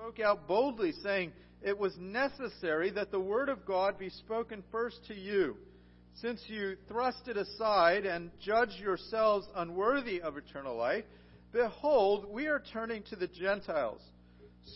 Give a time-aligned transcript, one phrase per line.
[0.00, 4.96] spoke out boldly, saying, It was necessary that the word of God be spoken first
[5.08, 5.56] to you.
[6.14, 11.04] Since you thrust it aside and judge yourselves unworthy of eternal life,
[11.52, 14.00] behold, we are turning to the Gentiles.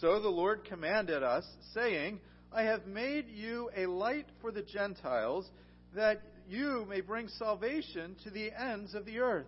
[0.01, 2.21] So the Lord commanded us, saying,
[2.53, 5.49] I have made you a light for the Gentiles,
[5.95, 9.47] that you may bring salvation to the ends of the earth.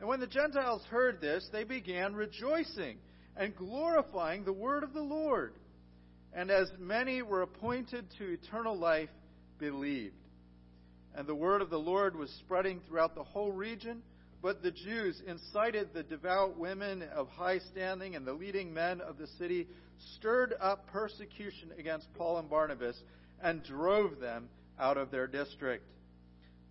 [0.00, 2.96] And when the Gentiles heard this, they began rejoicing
[3.36, 5.54] and glorifying the word of the Lord.
[6.32, 9.08] And as many were appointed to eternal life,
[9.58, 10.14] believed.
[11.14, 14.02] And the word of the Lord was spreading throughout the whole region.
[14.42, 19.18] But the Jews incited the devout women of high standing and the leading men of
[19.18, 19.66] the city,
[20.16, 22.96] stirred up persecution against Paul and Barnabas,
[23.42, 24.48] and drove them
[24.78, 25.84] out of their district.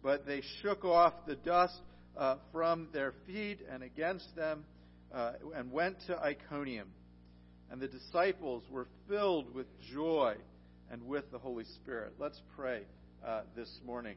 [0.01, 1.77] But they shook off the dust
[2.17, 4.63] uh, from their feet and against them
[5.13, 6.89] uh, and went to Iconium.
[7.71, 10.35] And the disciples were filled with joy
[10.91, 12.13] and with the Holy Spirit.
[12.19, 12.81] Let's pray
[13.25, 14.15] uh, this morning.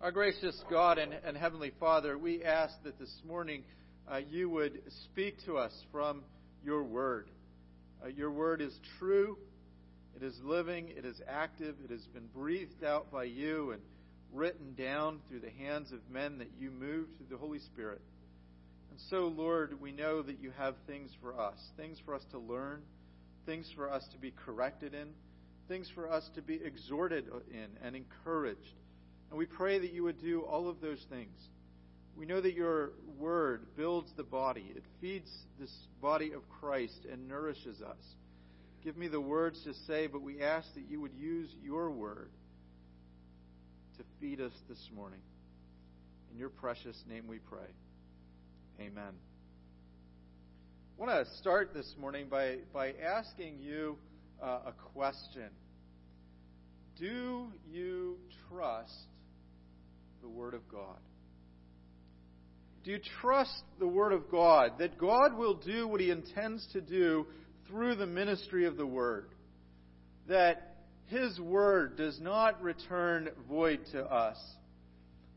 [0.00, 3.64] Our gracious God and, and Heavenly Father, we ask that this morning
[4.10, 6.22] uh, you would speak to us from
[6.62, 7.30] your word.
[8.02, 9.36] Uh, your word is true,
[10.14, 13.82] it is living, it is active, it has been breathed out by you and
[14.32, 18.00] written down through the hands of men that you move through the Holy Spirit.
[18.98, 22.38] And so, Lord, we know that you have things for us, things for us to
[22.40, 22.82] learn,
[23.46, 25.10] things for us to be corrected in,
[25.68, 28.74] things for us to be exhorted in and encouraged.
[29.30, 31.38] And we pray that you would do all of those things.
[32.16, 35.30] We know that your word builds the body, it feeds
[35.60, 35.72] this
[36.02, 38.02] body of Christ and nourishes us.
[38.82, 42.30] Give me the words to say, but we ask that you would use your word
[43.98, 45.20] to feed us this morning.
[46.32, 47.68] In your precious name we pray.
[48.80, 49.12] Amen.
[50.96, 53.96] I want to start this morning by, by asking you
[54.40, 55.48] uh, a question.
[56.96, 58.18] Do you
[58.48, 58.92] trust
[60.22, 61.00] the Word of God?
[62.84, 66.80] Do you trust the Word of God that God will do what He intends to
[66.80, 67.26] do
[67.66, 69.30] through the ministry of the Word?
[70.28, 74.38] That His Word does not return void to us.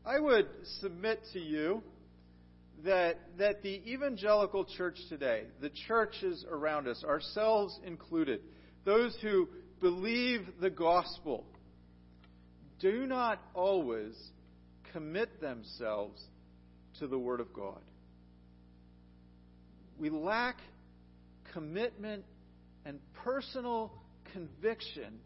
[0.06, 0.46] I would
[0.80, 1.82] submit to you
[2.84, 8.40] that, that the evangelical church today, the churches around us, ourselves included,
[8.84, 9.48] those who
[9.80, 11.44] believe the gospel,
[12.80, 14.14] do not always
[14.92, 16.20] commit themselves
[16.98, 17.80] to the Word of God.
[19.98, 20.56] We lack
[21.52, 22.24] commitment
[22.84, 23.92] and personal
[24.32, 25.20] conviction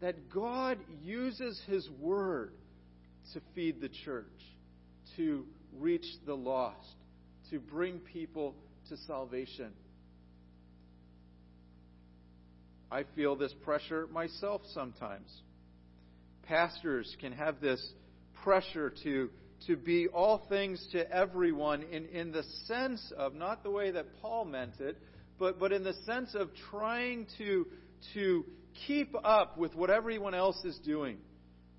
[0.00, 2.52] that God uses His Word
[3.32, 4.26] to feed the church,
[5.16, 5.46] to
[5.78, 6.94] reach the lost,
[7.50, 8.54] to bring people
[8.88, 9.72] to salvation.
[12.90, 15.30] I feel this pressure myself sometimes.
[16.42, 17.82] Pastors can have this
[18.42, 19.30] pressure to,
[19.66, 24.20] to be all things to everyone in, in the sense of, not the way that
[24.20, 24.98] Paul meant it,
[25.38, 27.66] but, but in the sense of trying to,
[28.14, 28.44] to
[28.86, 31.16] keep up with what everyone else is doing,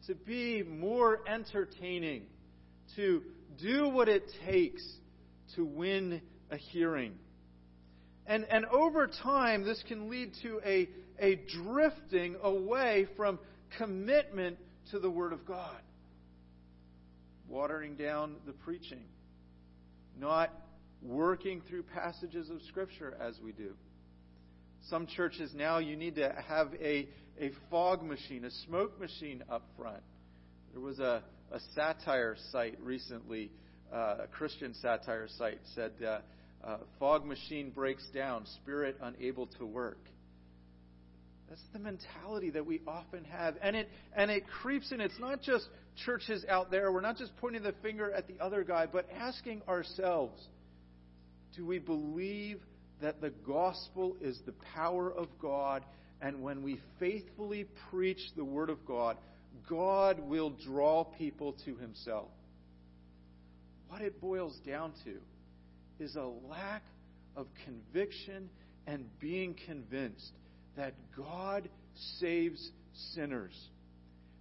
[0.07, 2.23] to be more entertaining,
[2.95, 3.21] to
[3.61, 4.83] do what it takes
[5.55, 6.21] to win
[6.51, 7.13] a hearing.
[8.25, 10.89] And, and over time, this can lead to a,
[11.19, 13.39] a drifting away from
[13.77, 14.57] commitment
[14.91, 15.81] to the Word of God
[17.47, 19.03] watering down the preaching,
[20.19, 20.49] not
[21.01, 23.73] working through passages of Scripture as we do.
[24.89, 27.07] Some churches now, you need to have a,
[27.39, 30.01] a fog machine, a smoke machine up front.
[30.71, 31.23] There was a,
[31.53, 33.51] a satire site recently,
[33.93, 36.19] uh, a Christian satire site, said, uh,
[36.65, 39.99] uh, Fog machine breaks down, spirit unable to work.
[41.49, 43.55] That's the mentality that we often have.
[43.61, 44.99] And it, and it creeps in.
[44.99, 45.67] It's not just
[46.03, 46.91] churches out there.
[46.91, 50.41] We're not just pointing the finger at the other guy, but asking ourselves
[51.55, 52.59] do we believe
[53.01, 55.83] that the gospel is the power of God?
[56.19, 59.17] And when we faithfully preach the word of God,
[59.69, 62.29] God will draw people to himself.
[63.87, 66.83] What it boils down to is a lack
[67.35, 68.49] of conviction
[68.87, 70.31] and being convinced
[70.75, 71.69] that God
[72.19, 72.71] saves
[73.13, 73.53] sinners.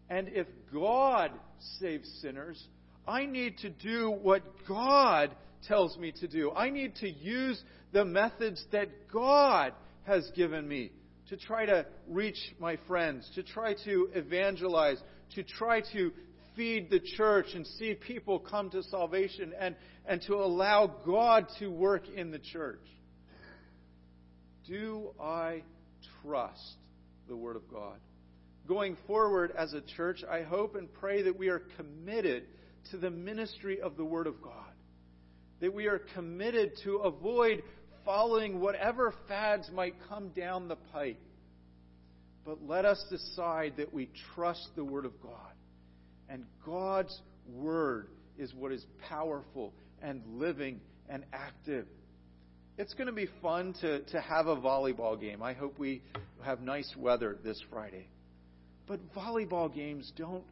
[0.09, 1.31] And if God
[1.79, 2.63] saves sinners,
[3.07, 5.35] I need to do what God
[5.69, 6.51] tells me to do.
[6.53, 7.63] I need to use
[7.93, 9.73] the methods that God
[10.05, 10.91] has given me
[11.33, 14.99] to try to reach my friends, to try to evangelize,
[15.35, 16.13] to try to
[16.55, 19.75] feed the church and see people come to salvation and,
[20.05, 22.85] and to allow God to work in the church.
[24.69, 25.63] Do I
[26.23, 26.77] trust
[27.29, 27.97] the Word of God?
[28.69, 32.45] Going forward as a church, I hope and pray that we are committed
[32.91, 34.53] to the ministry of the Word of God.
[35.61, 37.63] That we are committed to avoid
[38.05, 41.21] following whatever fads might come down the pipe.
[42.45, 45.33] But let us decide that we trust the Word of God.
[46.29, 47.17] And God's
[47.55, 48.09] Word
[48.39, 49.73] is what is powerful
[50.03, 51.87] and living and active.
[52.79, 55.43] It's going to be fun to, to have a volleyball game.
[55.43, 56.03] I hope we
[56.43, 58.09] have nice weather this Friday.
[58.87, 60.45] But volleyball games don't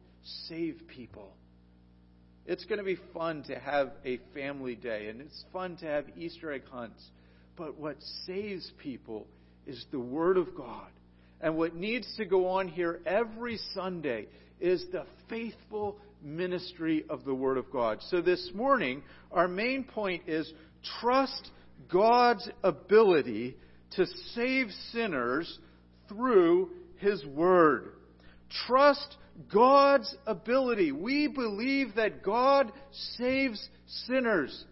[0.47, 1.33] save people.
[2.45, 6.05] It's going to be fun to have a family day, and it's fun to have
[6.17, 7.03] Easter egg hunts.
[7.55, 9.27] But what saves people
[9.67, 10.87] is the Word of God.
[11.41, 14.27] And what needs to go on here every Sunday
[14.59, 17.99] is the faithful ministry of the Word of God.
[18.09, 19.01] So this morning,
[19.31, 20.51] our main point is
[20.99, 21.49] trust
[21.91, 23.57] God's ability
[23.95, 24.05] to
[24.35, 25.59] save sinners
[26.07, 27.93] through His Word.
[28.67, 29.17] Trust
[29.51, 30.91] God's ability.
[30.91, 32.71] We believe that God
[33.17, 33.67] saves
[34.05, 34.65] sinners.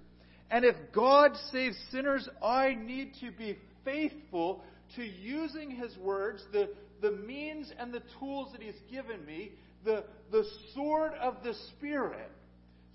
[0.52, 4.64] And if God saves sinners, I need to be faithful
[4.96, 6.70] to using His words, the,
[7.02, 9.52] the means and the tools that He's given me,
[9.86, 12.32] the, the sword of the Spirit,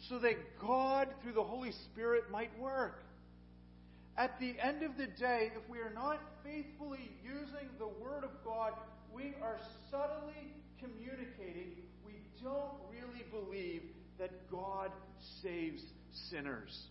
[0.08, 3.02] so that God, through the Holy Spirit, might work.
[4.16, 8.30] At the end of the day, if we are not faithfully using the Word of
[8.44, 8.72] God,
[9.14, 9.58] we are
[9.90, 12.12] subtly communicating we
[12.42, 13.82] don't really believe
[14.18, 14.90] that God
[15.42, 15.82] saves
[16.30, 16.88] sinners.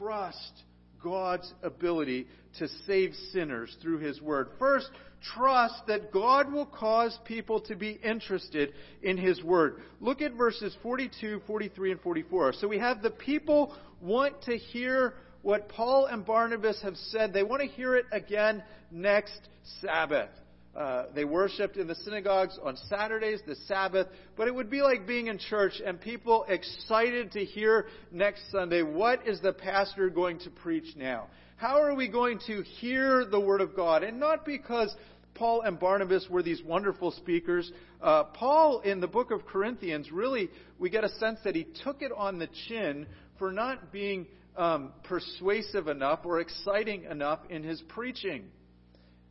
[0.00, 0.62] Trust
[1.02, 2.26] God's ability
[2.58, 4.48] to save sinners through His Word.
[4.58, 4.88] First,
[5.34, 9.82] trust that God will cause people to be interested in His Word.
[10.00, 12.54] Look at verses 42, 43, and 44.
[12.54, 17.34] So we have the people want to hear what Paul and Barnabas have said.
[17.34, 19.38] They want to hear it again next
[19.82, 20.30] Sabbath.
[20.76, 24.06] Uh, they worshiped in the synagogues on Saturdays, the Sabbath,
[24.36, 28.82] but it would be like being in church and people excited to hear next Sunday,
[28.82, 31.26] what is the pastor going to preach now?
[31.56, 34.04] How are we going to hear the Word of God?
[34.04, 34.94] And not because
[35.34, 37.70] Paul and Barnabas were these wonderful speakers.
[38.00, 42.00] Uh, Paul, in the book of Corinthians, really, we get a sense that he took
[42.00, 43.06] it on the chin
[43.38, 48.44] for not being um, persuasive enough or exciting enough in his preaching.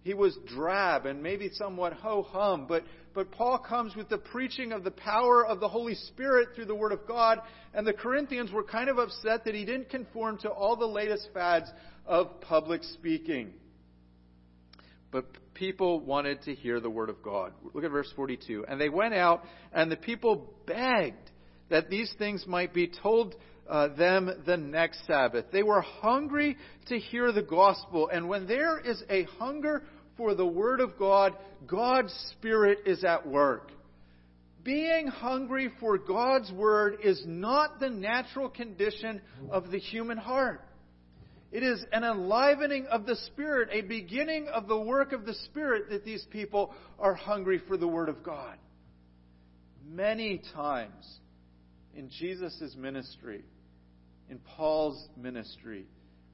[0.10, 4.72] He was drab and maybe somewhat ho hum, but, but Paul comes with the preaching
[4.72, 7.38] of the power of the Holy Spirit through the Word of God,
[7.76, 11.30] and the Corinthians were kind of upset that he didn't conform to all the latest
[11.32, 11.70] fads
[12.08, 13.54] of public speaking.
[15.12, 17.54] But people wanted to hear the Word of God.
[17.76, 18.66] Look at verse 42.
[18.68, 21.30] And they went out, and the people begged
[21.70, 23.36] that these things might be told
[23.70, 25.46] uh, them the next Sabbath.
[25.52, 28.10] They were hungry to hear the gospel.
[28.12, 29.84] And when there is a hunger
[30.20, 31.34] for the Word of God,
[31.66, 33.72] God's Spirit is at work.
[34.66, 40.62] Being hungry for God's Word is not the natural condition of the human heart.
[41.54, 45.90] It is an enlivening of the Spirit, a beginning of the work of the Spirit
[45.92, 48.58] that these people are hungry for the Word of God.
[49.90, 51.08] Many times
[51.96, 53.46] in Jesus' ministry,
[54.30, 55.86] in Paul's ministry,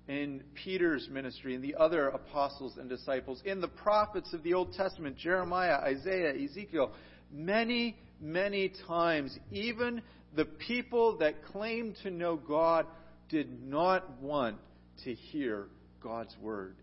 [0.08, 4.74] in Peter's ministry, in the other apostles and disciples, in the prophets of the Old
[4.74, 6.92] Testament, Jeremiah, Isaiah, Ezekiel,
[7.32, 10.02] many, many times, even
[10.36, 12.86] the people that claimed to know God
[13.30, 14.58] did not want
[15.04, 15.68] to hear
[16.02, 16.76] God's word.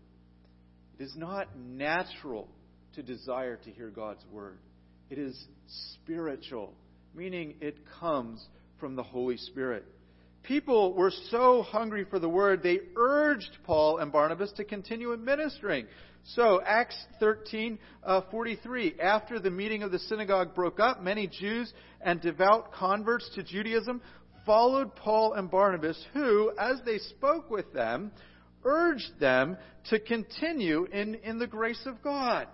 [0.99, 2.49] It is not natural
[2.95, 4.57] to desire to hear God's word.
[5.09, 5.47] It is
[5.93, 6.73] spiritual,
[7.15, 8.45] meaning it comes
[8.79, 9.85] from the Holy Spirit
[10.43, 15.87] people were so hungry for the word, they urged Paul and Barnabas to continue administering.
[16.25, 18.95] So, Acts 13, uh, 43.
[19.01, 24.01] After the meeting of the synagogue broke up, many Jews and devout converts to Judaism
[24.45, 28.11] followed Paul and Barnabas, who, as they spoke with them,
[28.63, 29.57] urged them
[29.89, 32.47] to continue in, in the grace of God.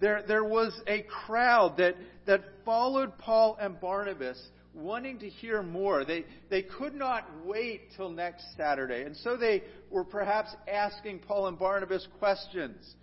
[0.00, 1.94] There, there was a crowd that,
[2.26, 4.40] that followed Paul and Barnabas
[4.74, 6.04] wanting to hear more.
[6.04, 9.02] They, they could not wait till next Saturday.
[9.02, 12.94] And so they were perhaps asking Paul and Barnabas questions.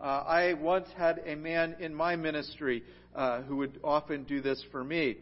[0.00, 4.64] Uh, I once had a man in my ministry uh, who would often do this
[4.70, 5.16] for me.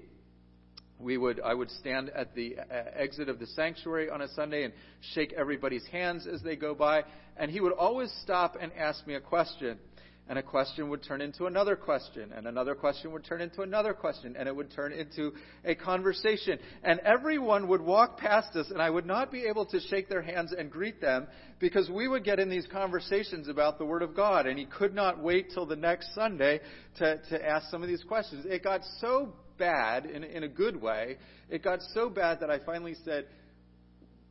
[0.99, 2.63] We would, I would stand at the uh,
[2.95, 4.73] exit of the sanctuary on a Sunday and
[5.15, 7.05] shake everybody's hands as they go by,
[7.37, 9.79] and he would always stop and ask me a question.
[10.29, 13.93] And a question would turn into another question, and another question would turn into another
[13.93, 15.33] question, and it would turn into
[15.65, 16.59] a conversation.
[16.83, 20.23] And everyone would walk past us, and I would not be able to shake their
[20.23, 21.29] hands and greet them
[21.61, 24.95] because we would get in these conversations about the Word of God, and he could
[24.95, 26.61] not wait till the next Sunday
[26.99, 28.45] to, to ask some of these questions.
[28.49, 31.17] It got so bad, in, in a good way,
[31.49, 33.27] it got so bad that I finally said,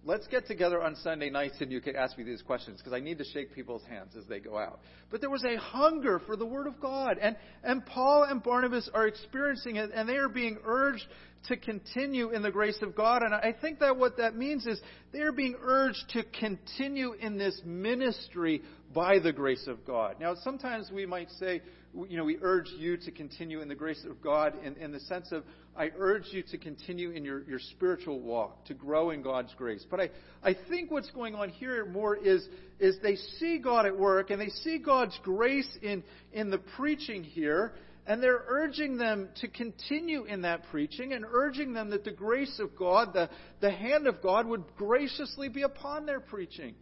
[0.05, 2.99] let's get together on Sunday nights and you can ask me these questions because I
[2.99, 4.79] need to shake people's hands as they go out.
[5.09, 7.17] But there was a hunger for the Word of God.
[7.19, 11.05] And, and Paul and Barnabas are experiencing it and they are being urged
[11.47, 13.23] to continue in the grace of God.
[13.23, 14.79] And I think that what that means is
[15.11, 18.61] they are being urged to continue in this ministry
[18.93, 20.15] by the grace of God.
[20.19, 21.61] Now, sometimes we might say,
[22.09, 24.99] you know, we urge you to continue in the grace of God in, in the
[25.01, 25.43] sense of,
[25.77, 29.85] I urge you to continue in your, your spiritual walk, to grow in God's grace.
[29.89, 30.09] But I,
[30.43, 32.47] I think what's going on here more is,
[32.79, 37.23] is they see God at work and they see God's grace in, in the preaching
[37.23, 37.73] here,
[38.05, 42.59] and they're urging them to continue in that preaching and urging them that the grace
[42.59, 43.29] of God, the,
[43.61, 46.75] the hand of God, would graciously be upon their preaching.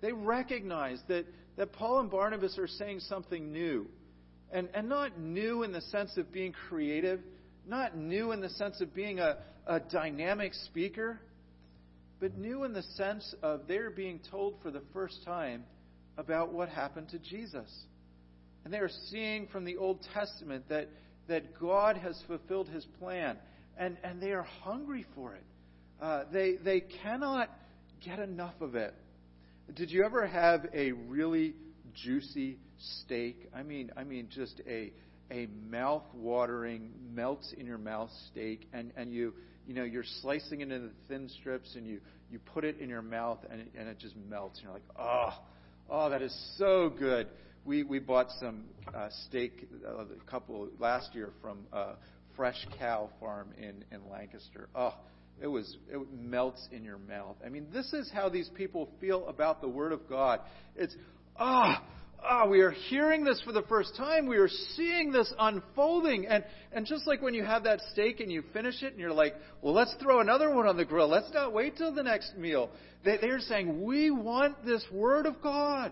[0.00, 1.26] They recognize that,
[1.56, 3.88] that Paul and Barnabas are saying something new.
[4.52, 7.20] And, and not new in the sense of being creative,
[7.66, 11.20] not new in the sense of being a, a dynamic speaker,
[12.20, 15.64] but new in the sense of they're being told for the first time
[16.18, 17.68] about what happened to Jesus.
[18.64, 20.88] And they are seeing from the Old Testament that,
[21.28, 23.38] that God has fulfilled his plan,
[23.78, 25.44] and, and they are hungry for it.
[26.00, 27.48] Uh, they, they cannot
[28.04, 28.94] get enough of it.
[29.74, 31.54] Did you ever have a really
[31.94, 32.58] juicy
[33.02, 33.48] steak?
[33.54, 34.92] I mean, I mean, just a
[35.30, 39.34] a mouth-watering, melts in your mouth steak, and and you
[39.66, 43.02] you know you're slicing it into thin strips, and you you put it in your
[43.02, 44.58] mouth, and it, and it just melts.
[44.58, 45.30] And you're like, oh,
[45.90, 47.28] oh, that is so good.
[47.64, 51.94] We we bought some uh, steak uh, a couple last year from uh,
[52.36, 54.68] Fresh Cow Farm in in Lancaster.
[54.74, 54.94] Oh
[55.40, 57.36] it was it melts in your mouth.
[57.44, 60.40] I mean, this is how these people feel about the Word of God.
[60.76, 60.94] It's
[61.36, 61.82] ah.
[62.24, 64.26] Ah, we are hearing this for the first time.
[64.26, 66.26] We are seeing this unfolding.
[66.26, 69.12] And, and just like when you have that steak and you finish it and you're
[69.12, 71.08] like, well, let's throw another one on the grill.
[71.08, 72.70] Let's not wait till the next meal.
[73.04, 75.90] They, they're saying, we want this Word of God.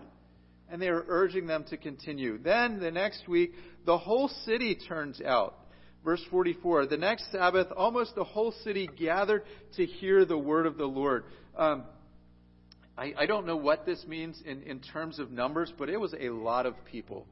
[0.69, 2.37] And they are urging them to continue.
[2.37, 3.51] Then the next week,
[3.85, 5.55] the whole city turns out.
[6.05, 9.43] Verse 44 The next Sabbath, almost the whole city gathered
[9.75, 11.25] to hear the word of the Lord.
[11.57, 11.83] Um,
[12.97, 16.13] I, I don't know what this means in, in terms of numbers, but it was
[16.19, 17.25] a lot of people.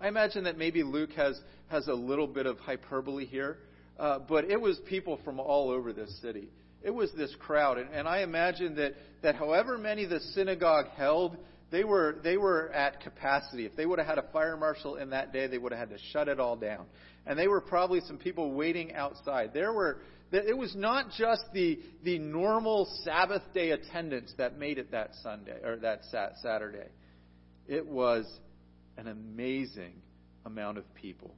[0.00, 3.58] I imagine that maybe Luke has, has a little bit of hyperbole here,
[3.98, 6.48] uh, but it was people from all over this city.
[6.82, 7.78] It was this crowd.
[7.78, 11.36] And, and I imagine that, that however many the synagogue held,
[11.70, 13.64] they were, they were at capacity.
[13.64, 15.96] If they would have had a fire marshal in that day, they would have had
[15.96, 16.86] to shut it all down
[17.26, 19.52] and they were probably some people waiting outside.
[19.52, 19.98] There were
[20.34, 25.58] it was not just the the normal Sabbath day attendance that made it that Sunday
[25.62, 26.00] or that
[26.42, 26.88] Saturday.
[27.66, 28.26] It was
[28.96, 29.94] an amazing
[30.44, 31.34] amount of people.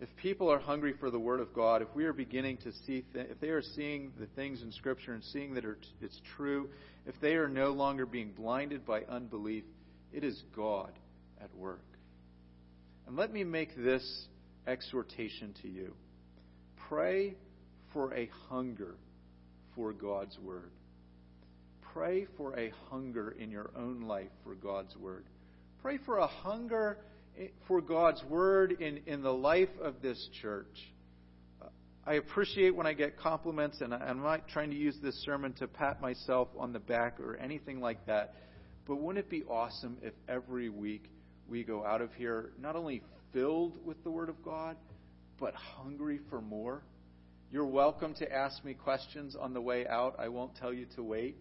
[0.00, 3.04] If people are hungry for the Word of God, if we are beginning to see,
[3.12, 5.64] th- if they are seeing the things in Scripture and seeing that
[6.00, 6.70] it's true,
[7.06, 9.64] if they are no longer being blinded by unbelief,
[10.10, 10.92] it is God
[11.38, 11.84] at work.
[13.06, 14.26] And let me make this
[14.66, 15.92] exhortation to you.
[16.88, 17.34] Pray
[17.92, 18.96] for a hunger
[19.74, 20.70] for God's Word.
[21.92, 25.24] Pray for a hunger in your own life for God's Word.
[25.82, 26.98] Pray for a hunger
[27.66, 30.76] for God's Word in, in the life of this church.
[32.06, 35.68] I appreciate when I get compliments, and I'm not trying to use this sermon to
[35.68, 38.34] pat myself on the back or anything like that.
[38.86, 41.04] But wouldn't it be awesome if every week
[41.48, 44.76] we go out of here not only filled with the Word of God,
[45.38, 46.82] but hungry for more.
[47.52, 50.14] You're welcome to ask me questions on the way out.
[50.20, 51.36] I won't tell you to wait.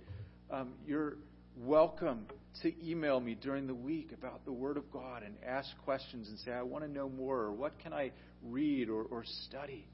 [0.49, 1.17] Um, you're
[1.55, 2.25] welcome
[2.63, 6.39] to email me during the week about the Word of God and ask questions and
[6.39, 8.11] say, I want to know more, or what can I
[8.41, 9.87] read or, or study?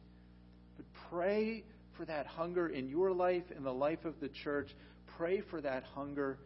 [0.78, 1.66] But pray
[1.98, 4.70] for that hunger in your life, in the life of the church.
[5.18, 6.38] Pray for that hunger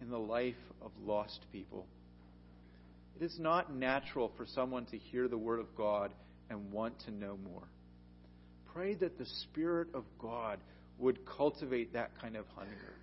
[0.00, 1.84] in the life of lost people.
[3.20, 6.12] It is not natural for someone to hear the Word of God
[6.48, 7.66] and want to know more.
[8.72, 10.58] Pray that the Spirit of God
[10.98, 12.94] would cultivate that kind of hunger.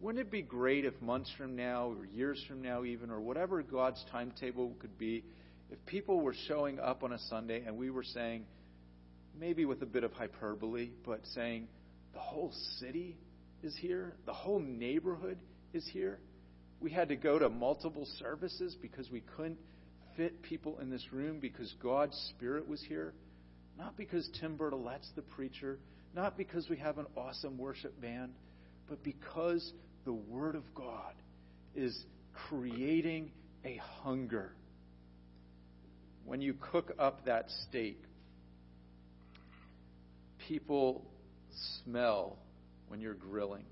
[0.00, 3.62] Wouldn't it be great if months from now, or years from now, even, or whatever
[3.62, 5.24] God's timetable could be,
[5.70, 8.44] if people were showing up on a Sunday and we were saying,
[9.38, 11.68] maybe with a bit of hyperbole, but saying,
[12.12, 13.16] the whole city
[13.62, 15.38] is here, the whole neighborhood
[15.72, 16.18] is here?
[16.82, 19.58] we had to go to multiple services because we couldn't
[20.16, 23.14] fit people in this room because God's Spirit was here,
[23.78, 25.78] not because Tim Bertolet's the preacher,
[26.14, 28.32] not because we have an awesome worship band,
[28.88, 29.72] but because
[30.04, 31.14] the Word of God
[31.74, 31.96] is
[32.48, 33.30] creating
[33.64, 34.52] a hunger.
[36.24, 38.00] When you cook up that steak,
[40.48, 41.04] people
[41.82, 42.38] smell
[42.88, 43.64] when you're grilling.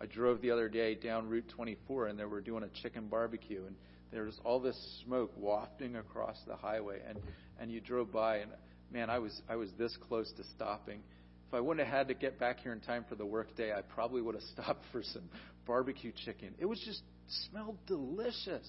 [0.00, 3.64] I drove the other day down Route 24 and they were doing a chicken barbecue
[3.66, 3.76] and
[4.14, 7.18] there was all this smoke wafting across the highway and
[7.58, 8.50] and you drove by and
[8.92, 11.00] man I was I was this close to stopping.
[11.48, 13.82] If I wouldn't have had to get back here in time for the workday, I
[13.82, 15.24] probably would have stopped for some
[15.66, 16.54] barbecue chicken.
[16.58, 17.02] It was just
[17.50, 18.66] smelled delicious.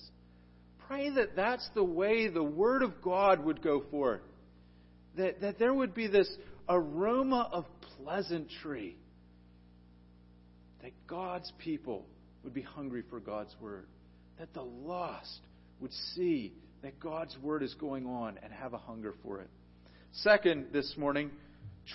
[0.87, 4.21] Pray that that's the way the word of God would go forth.
[5.17, 6.29] That that there would be this
[6.67, 7.65] aroma of
[7.97, 8.97] pleasantry
[10.81, 12.05] that God's people
[12.43, 13.87] would be hungry for God's word,
[14.39, 15.39] that the lost
[15.79, 19.49] would see that God's word is going on and have a hunger for it.
[20.11, 21.31] Second, this morning,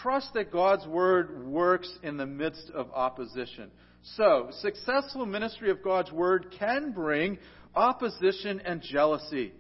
[0.03, 3.71] trust that God's word works in the midst of opposition.
[4.17, 7.39] So, successful ministry of God's word can bring
[7.75, 9.53] opposition and jealousy.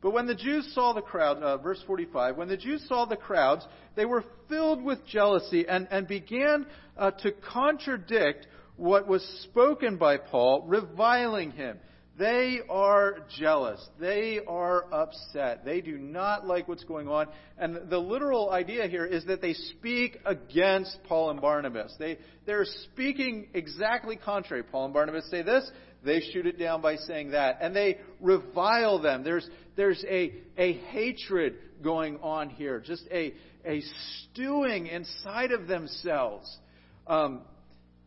[0.00, 3.16] But when the Jews saw the crowd, uh, verse 45, when the Jews saw the
[3.16, 9.96] crowds, they were filled with jealousy and, and began uh, to contradict what was spoken
[9.96, 11.78] by Paul, reviling him.
[12.18, 13.84] They are jealous.
[13.98, 15.64] They are upset.
[15.64, 17.28] They do not like what's going on.
[17.56, 21.94] And the literal idea here is that they speak against Paul and Barnabas.
[21.98, 24.62] They, they're speaking exactly contrary.
[24.62, 25.68] Paul and Barnabas say this,
[26.04, 27.58] they shoot it down by saying that.
[27.62, 29.24] And they revile them.
[29.24, 33.32] There's, there's a, a hatred going on here, just a,
[33.64, 33.82] a
[34.30, 36.58] stewing inside of themselves.
[37.06, 37.42] Um,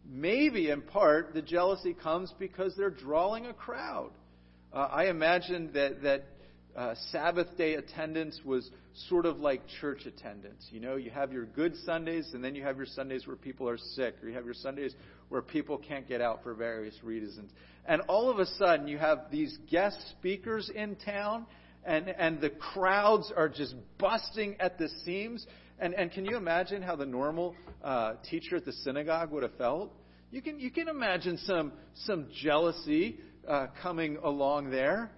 [0.09, 4.11] maybe in part the jealousy comes because they're drawing a crowd.
[4.73, 6.25] Uh, I imagine that that
[6.75, 8.69] uh, Sabbath day attendance was
[9.07, 10.67] sort of like church attendance.
[10.71, 13.69] You know, you have your good Sundays, and then you have your Sundays where people
[13.69, 14.93] are sick, or you have your Sundays
[15.29, 17.51] where people can't get out for various reasons.
[17.85, 21.45] And all of a sudden, you have these guest speakers in town,
[21.85, 25.45] and and the crowds are just busting at the seams.
[25.79, 29.55] And, and can you imagine how the normal uh, teacher at the synagogue would have
[29.57, 29.91] felt?
[30.31, 31.73] You can, you can imagine some,
[32.05, 35.11] some jealousy uh, coming along there.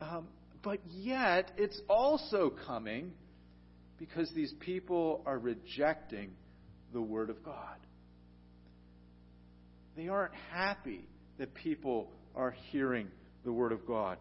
[0.00, 0.28] Um,
[0.62, 3.12] but yet, it's also coming
[3.98, 6.30] because these people are rejecting
[6.92, 7.76] the Word of God.
[9.96, 11.04] They aren't happy
[11.38, 13.08] that people are hearing
[13.44, 14.18] the Word of God.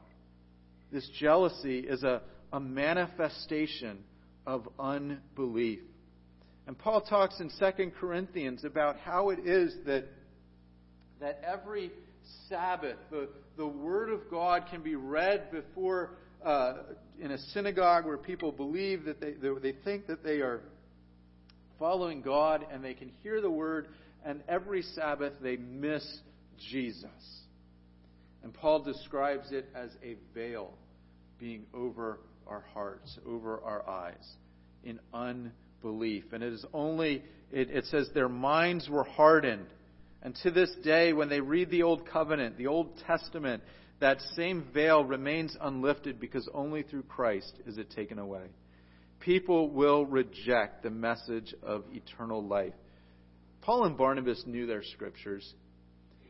[0.92, 2.22] This jealousy is a,
[2.52, 4.00] a manifestation
[4.48, 5.82] of unbelief.
[6.66, 10.06] And Paul talks in 2 Corinthians about how it is that,
[11.20, 11.92] that every
[12.50, 16.12] Sabbath, the, the Word of God can be read before
[16.44, 16.74] uh,
[17.20, 20.62] in a synagogue where people believe that they, they think that they are
[21.78, 23.90] following God and they can hear the Word,
[24.26, 26.06] and every Sabbath they miss
[26.70, 27.10] Jesus.
[28.44, 30.74] And Paul describes it as a veil
[31.38, 34.26] being over our hearts, over our eyes,
[34.84, 36.26] in unbelief.
[36.32, 39.68] And it is only, it, it says, their minds were hardened.
[40.22, 43.64] And to this day, when they read the Old Covenant, the Old Testament,
[44.00, 48.46] that same veil remains unlifted because only through Christ is it taken away.
[49.20, 52.74] People will reject the message of eternal life.
[53.62, 55.54] Paul and Barnabas knew their scriptures.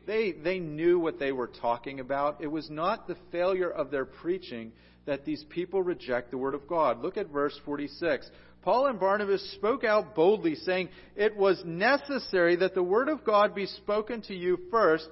[0.06, 2.40] They, they knew what they were talking about.
[2.40, 4.72] It was not the failure of their preaching
[5.08, 7.00] that these people reject the Word of God.
[7.02, 8.30] Look at verse 46.
[8.60, 13.54] Paul and Barnabas spoke out boldly, saying, It was necessary that the Word of God
[13.54, 15.08] be spoken to you first,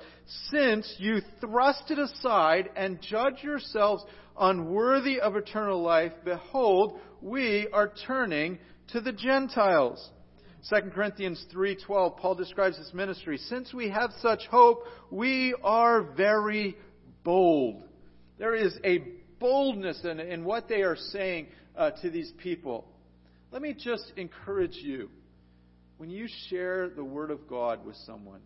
[0.50, 4.04] since you thrust it aside and judge yourselves
[4.38, 6.12] unworthy of eternal life.
[6.26, 10.11] Behold, we are turning to the Gentiles.
[10.68, 16.76] 2 Corinthians 3:12 Paul describes his ministry since we have such hope we are very
[17.24, 17.85] bold
[18.38, 18.98] there is a
[19.38, 22.87] boldness in, in what they are saying uh, to these people.
[23.53, 25.09] Let me just encourage you
[25.99, 28.40] when you share the Word of God with someone,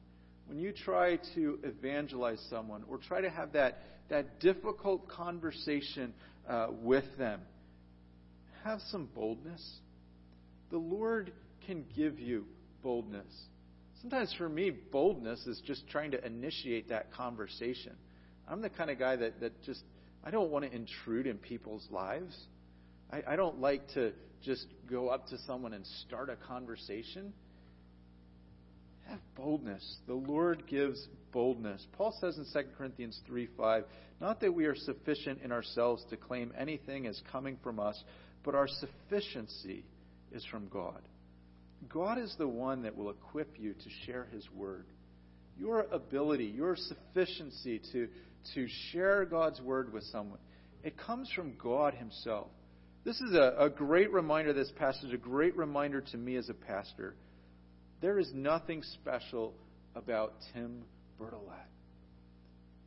[0.47, 6.13] when you try to evangelize someone or try to have that, that difficult conversation
[6.49, 7.41] uh, with them,
[8.65, 9.79] have some boldness.
[10.71, 11.33] The Lord
[11.67, 12.45] can give you
[12.83, 13.27] boldness.
[14.01, 17.93] Sometimes for me, boldness is just trying to initiate that conversation.
[18.49, 19.83] I'm the kind of guy that, that just
[20.25, 22.37] I don't want to intrude in people's lives.
[23.11, 27.33] I, I don't like to just go up to someone and start a conversation.
[29.09, 29.99] Have boldness.
[30.07, 31.87] The Lord gives boldness.
[31.93, 33.85] Paul says in 2 Corinthians 3 5,
[34.21, 38.03] not that we are sufficient in ourselves to claim anything as coming from us,
[38.45, 39.85] but our sufficiency
[40.33, 41.01] is from God.
[41.89, 44.85] God is the one that will equip you to share His word.
[45.59, 48.09] Your ability, your sufficiency to,
[48.55, 50.39] to share God's word with someone,
[50.83, 52.49] it comes from God Himself.
[53.05, 56.55] This is a, a great reminder, this passage, a great reminder to me as a
[56.55, 57.15] pastor.
[58.01, 59.55] There is nothing special
[59.95, 60.83] about Tim
[61.19, 61.67] Bertolet.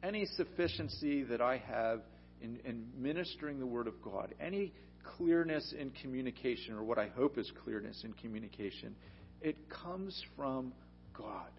[0.03, 2.01] Any sufficiency that I have
[2.41, 4.73] in, in ministering the Word of God, any
[5.17, 8.95] clearness in communication, or what I hope is clearness in communication,
[9.41, 10.73] it comes from
[11.13, 11.49] God.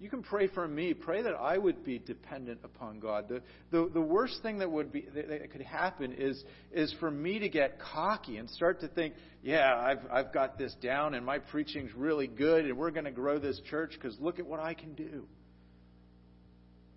[0.00, 0.94] You can pray for me.
[0.94, 3.28] Pray that I would be dependent upon God.
[3.28, 7.10] The, the, the worst thing that would be that, that could happen is is for
[7.10, 11.24] me to get cocky and start to think, yeah, I've I've got this down and
[11.24, 14.58] my preaching's really good and we're going to grow this church because look at what
[14.58, 15.26] I can do.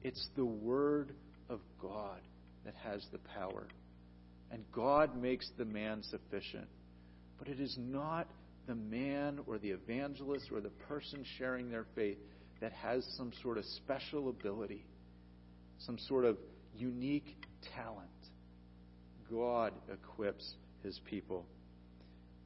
[0.01, 1.13] It's the word
[1.49, 2.21] of God
[2.63, 3.67] that has the power.
[4.49, 6.67] And God makes the man sufficient.
[7.37, 8.27] But it is not
[8.65, 12.17] the man or the evangelist or the person sharing their faith
[12.63, 14.85] that has some sort of special ability,
[15.79, 16.37] some sort of
[16.73, 17.35] unique
[17.75, 18.07] talent.
[19.29, 20.49] God equips
[20.81, 21.45] his people.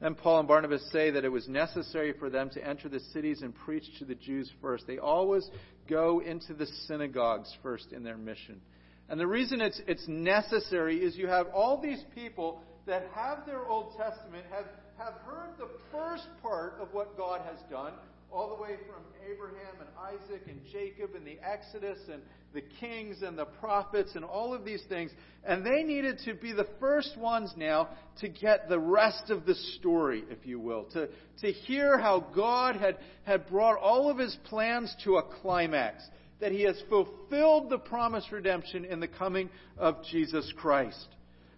[0.00, 3.42] Then Paul and Barnabas say that it was necessary for them to enter the cities
[3.42, 4.88] and preach to the Jews first.
[4.88, 5.48] They always
[5.88, 8.60] go into the synagogues first in their mission.
[9.08, 13.64] And the reason it's, it's necessary is you have all these people that have their
[13.68, 14.66] Old Testament, have,
[14.98, 17.92] have heard the first part of what God has done,
[18.32, 22.22] all the way from Abraham and Isaac and Jacob and the Exodus and
[22.54, 25.10] the kings and the prophets and all of these things.
[25.44, 27.88] And they needed to be the first ones now
[28.20, 31.08] to get the rest of the story, if you will, to,
[31.40, 36.02] to hear how God had, had brought all of his plans to a climax,
[36.40, 41.06] that he has fulfilled the promised redemption in the coming of Jesus Christ.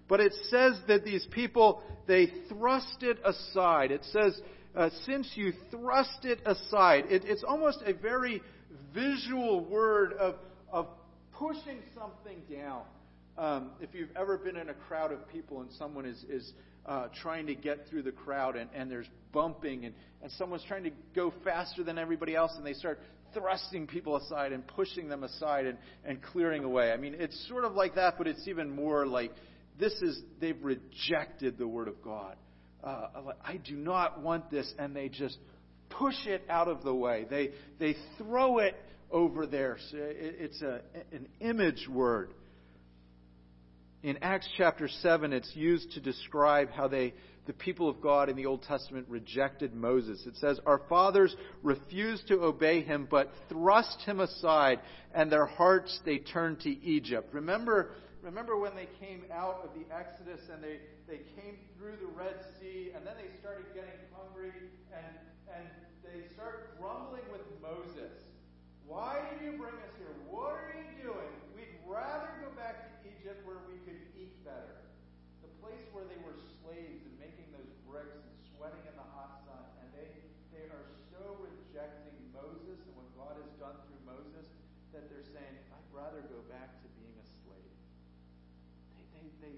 [0.09, 3.92] But it says that these people, they thrust it aside.
[3.92, 4.40] It says,
[4.74, 7.04] uh, since you thrust it aside.
[7.09, 8.42] It, it's almost a very
[8.94, 10.37] visual word of,
[10.72, 10.87] of
[11.33, 12.83] pushing something down.
[13.38, 16.52] Um, if you've ever been in a crowd of people and someone is, is
[16.87, 20.85] uh, trying to get through the crowd and, and there's bumping and, and someone's trying
[20.85, 23.00] to go faster than everybody else and they start
[23.33, 26.92] thrusting people aside and pushing them aside and, and clearing away.
[26.92, 29.33] I mean, it's sort of like that, but it's even more like
[29.78, 32.37] this is, they've rejected the Word of God
[32.83, 33.09] uh,
[33.45, 35.38] I do not want this, and they just
[35.90, 37.27] push it out of the way.
[37.29, 38.77] They, they throw it
[39.11, 39.79] over there.
[39.93, 40.81] It's a,
[41.12, 42.33] an image word.
[44.03, 47.12] In Acts chapter 7, it's used to describe how they,
[47.47, 50.25] the people of God in the Old Testament rejected Moses.
[50.27, 54.81] It says, Our fathers refused to obey him, but thrust him aside,
[55.14, 57.29] and their hearts they turned to Egypt.
[57.35, 57.90] Remember
[58.22, 62.44] remember when they came out of the Exodus and they, they came through the Red
[62.61, 64.52] Sea and then they started getting hungry
[64.92, 65.12] and,
[65.48, 65.64] and
[66.04, 68.12] they start grumbling with Moses.
[68.85, 70.12] Why did you bring us here?
[70.28, 71.33] What are you doing?
[71.56, 74.85] We'd rather go back to Egypt where we could eat better.
[75.40, 79.40] The place where they were slaves and making those bricks and sweating in the hot
[79.48, 79.64] sun.
[79.80, 80.11] And they,
[80.52, 84.44] they are so rejecting Moses and what God has done through Moses
[84.92, 86.90] that they're saying, I'd rather go back to
[89.40, 89.56] they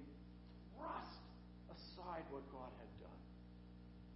[0.74, 1.22] thrust
[1.70, 3.22] aside what God had done.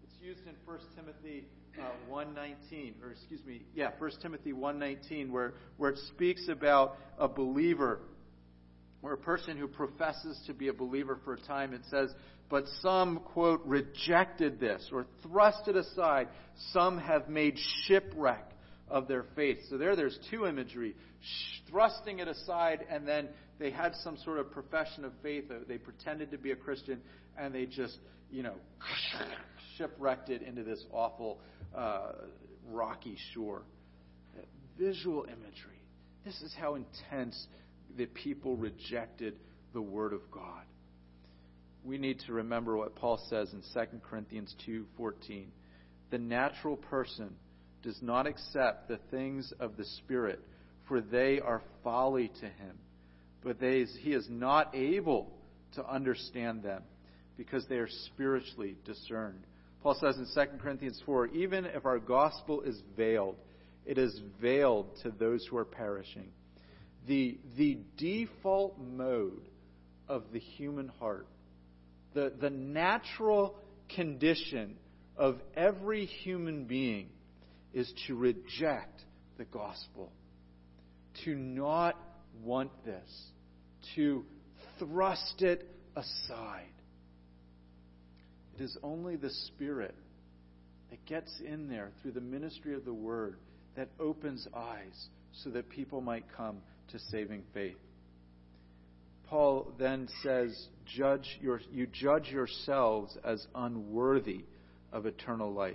[0.07, 1.47] It's used in 1 Timothy
[1.79, 7.29] uh, 1.19, or excuse me, yeah, 1 Timothy 1.19, where, where it speaks about a
[7.29, 8.01] believer,
[9.01, 11.73] or a person who professes to be a believer for a time.
[11.73, 12.11] It says,
[12.51, 16.29] but some, quote, rejected this or thrust it aside.
[16.73, 18.51] Some have made shipwreck
[18.89, 19.59] of their faith.
[19.71, 20.97] So there, there's two imagery
[21.71, 23.29] thrusting it aside and then
[23.61, 25.45] they had some sort of profession of faith.
[25.69, 27.01] They pretended to be a Christian,
[27.39, 27.97] and they just,
[28.31, 28.55] you know,
[29.77, 31.41] shipwrecked it into this awful
[31.75, 32.13] uh,
[32.71, 33.63] rocky shore.
[34.79, 35.81] Visual imagery.
[36.25, 37.47] This is how intense
[37.97, 39.37] the people rejected
[39.73, 40.65] the Word of God.
[41.85, 45.47] We need to remember what Paul says in 2 Corinthians 2:14.
[46.11, 47.35] The natural person
[47.83, 50.41] does not accept the things of the Spirit,
[50.89, 52.79] for they are folly to him
[53.47, 55.33] but they, he is not able
[55.75, 56.83] to understand them
[57.37, 59.47] because they are spiritually discerned.
[59.87, 63.37] Paul says in 2 Corinthians 4 even if our gospel is veiled,
[63.85, 66.33] it is veiled to those who are perishing.
[67.07, 69.49] The, the default mode
[70.09, 71.29] of the human heart,
[72.15, 73.55] the, the natural
[73.95, 74.75] condition
[75.17, 77.11] of every human being,
[77.73, 79.05] is to reject
[79.39, 80.11] the gospel,
[81.25, 81.95] to not
[82.43, 83.31] want this,
[83.95, 84.25] to
[84.81, 86.76] thrust it aside.
[88.59, 89.95] It is only the Spirit
[90.91, 93.37] that gets in there through the ministry of the Word
[93.77, 95.09] that opens eyes
[95.43, 97.77] so that people might come to saving faith.
[99.29, 104.45] Paul then says, judge your, You judge yourselves as unworthy
[104.93, 105.75] of eternal life.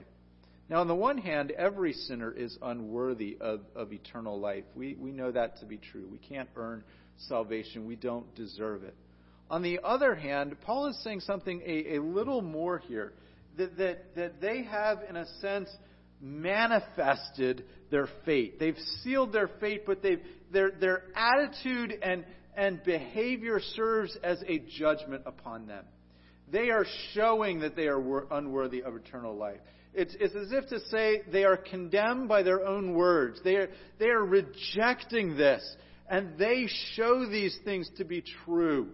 [0.70, 4.64] Now, on the one hand, every sinner is unworthy of, of eternal life.
[4.74, 6.08] We, we know that to be true.
[6.10, 6.84] We can't earn
[7.28, 8.96] salvation, we don't deserve it.
[9.52, 13.12] On the other hand, Paul is saying something a, a little more here
[13.58, 15.70] that, that, that they have, in a sense,
[16.22, 18.62] manifested their fate.
[18.62, 20.22] They've sealed their fate, but they've,
[20.54, 22.24] their, their attitude and,
[22.56, 25.84] and behavior serves as a judgment upon them.
[26.50, 29.60] They are showing that they are unworthy of eternal life.
[29.94, 33.42] It's, it's as if to say they are condemned by their own words.
[33.44, 35.76] They are, they are rejecting this,
[36.10, 38.92] and they show these things to be true.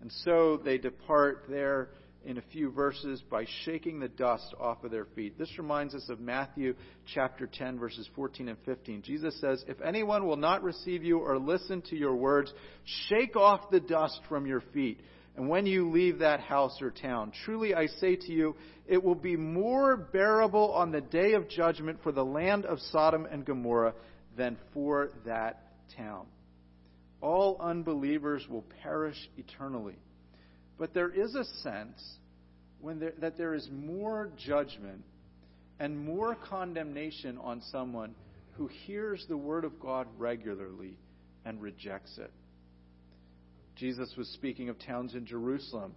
[0.00, 1.90] And so they depart there
[2.24, 5.38] in a few verses by shaking the dust off of their feet.
[5.38, 6.74] This reminds us of Matthew
[7.14, 9.02] chapter 10, verses 14 and 15.
[9.02, 12.52] Jesus says, If anyone will not receive you or listen to your words,
[13.08, 15.00] shake off the dust from your feet.
[15.36, 18.56] And when you leave that house or town, truly I say to you,
[18.86, 23.26] it will be more bearable on the day of judgment for the land of Sodom
[23.30, 23.94] and Gomorrah
[24.36, 25.62] than for that
[25.96, 26.26] town.
[27.20, 29.96] All unbelievers will perish eternally.
[30.78, 32.00] But there is a sense
[32.80, 35.02] when there, that there is more judgment
[35.80, 38.14] and more condemnation on someone
[38.52, 40.96] who hears the Word of God regularly
[41.44, 42.30] and rejects it.
[43.76, 45.94] Jesus was speaking of towns in Jerusalem,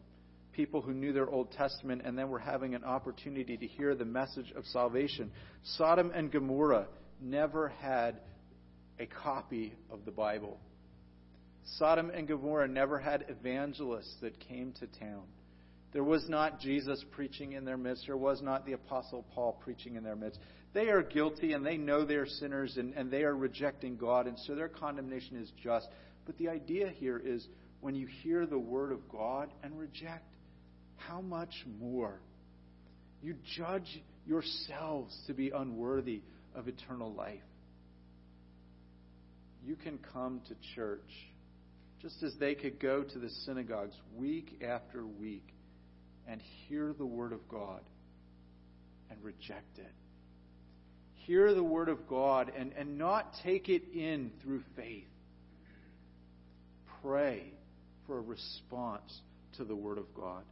[0.53, 4.05] people who knew their Old Testament and then were having an opportunity to hear the
[4.05, 5.31] message of salvation.
[5.63, 6.87] Sodom and Gomorrah
[7.19, 8.17] never had
[8.99, 10.59] a copy of the Bible.
[11.77, 15.23] Sodom and Gomorrah never had evangelists that came to town.
[15.93, 18.05] There was not Jesus preaching in their midst.
[18.07, 20.39] There was not the Apostle Paul preaching in their midst.
[20.73, 24.39] They are guilty and they know they're sinners and, and they are rejecting God, and
[24.39, 25.87] so their condemnation is just.
[26.25, 27.45] But the idea here is
[27.81, 30.33] when you hear the Word of God and reject,
[30.95, 32.21] how much more?
[33.21, 36.21] You judge yourselves to be unworthy
[36.55, 37.41] of eternal life.
[39.65, 41.01] You can come to church
[42.01, 45.47] just as they could go to the synagogues week after week
[46.27, 47.81] and hear the Word of God
[49.09, 49.93] and reject it.
[51.13, 55.05] Hear the Word of God and, and not take it in through faith.
[57.03, 57.53] Pray
[58.07, 59.21] for a response
[59.57, 60.43] to the Word of God.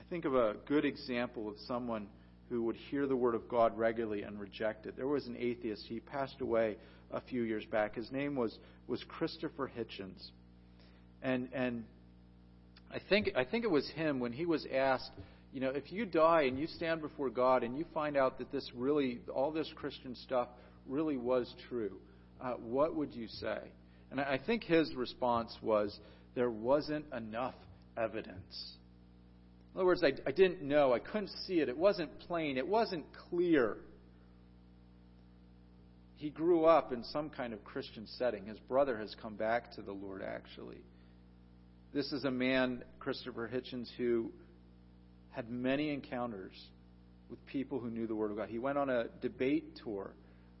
[0.00, 2.06] I think of a good example of someone
[2.48, 4.96] who would hear the Word of God regularly and reject it.
[4.96, 5.84] There was an atheist.
[5.86, 6.76] He passed away
[7.12, 7.94] a few years back.
[7.94, 10.30] His name was, was Christopher Hitchens.
[11.22, 11.84] And, and
[12.92, 15.10] I, think, I think it was him when he was asked,
[15.52, 18.50] you know, if you die and you stand before God and you find out that
[18.50, 20.48] this really, all this Christian stuff
[20.88, 21.92] really was true,
[22.40, 23.58] uh, what would you say?
[24.10, 25.96] And I think his response was,
[26.34, 27.54] there wasn't enough
[27.96, 28.76] evidence.
[29.74, 30.92] In other words, I, I didn't know.
[30.92, 31.68] I couldn't see it.
[31.68, 32.58] It wasn't plain.
[32.58, 33.76] It wasn't clear
[36.22, 38.46] he grew up in some kind of Christian setting.
[38.46, 40.78] His brother has come back to the Lord, actually.
[41.92, 44.30] This is a man, Christopher Hitchens, who
[45.30, 46.52] had many encounters
[47.28, 48.50] with people who knew the Word of God.
[48.50, 50.12] He went on a debate tour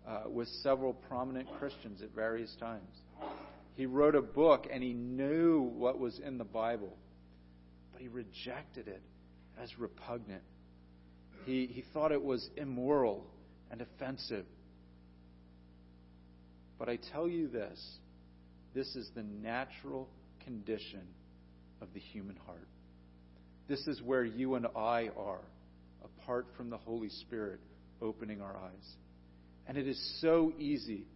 [0.04, 2.96] uh, with several prominent Christians at various times.
[3.76, 6.96] He wrote a book and he knew what was in the Bible,
[7.92, 9.02] but he rejected it
[9.62, 10.42] as repugnant.
[11.46, 13.24] He, he thought it was immoral
[13.70, 14.44] and offensive
[16.82, 17.80] but I tell you this
[18.74, 20.08] this is the natural
[20.44, 21.06] condition
[21.80, 22.66] of the human heart.
[23.68, 25.44] This is where you and I are,
[26.04, 27.60] apart from the Holy Spirit
[28.00, 28.96] opening our eyes.
[29.68, 31.06] And it is so easy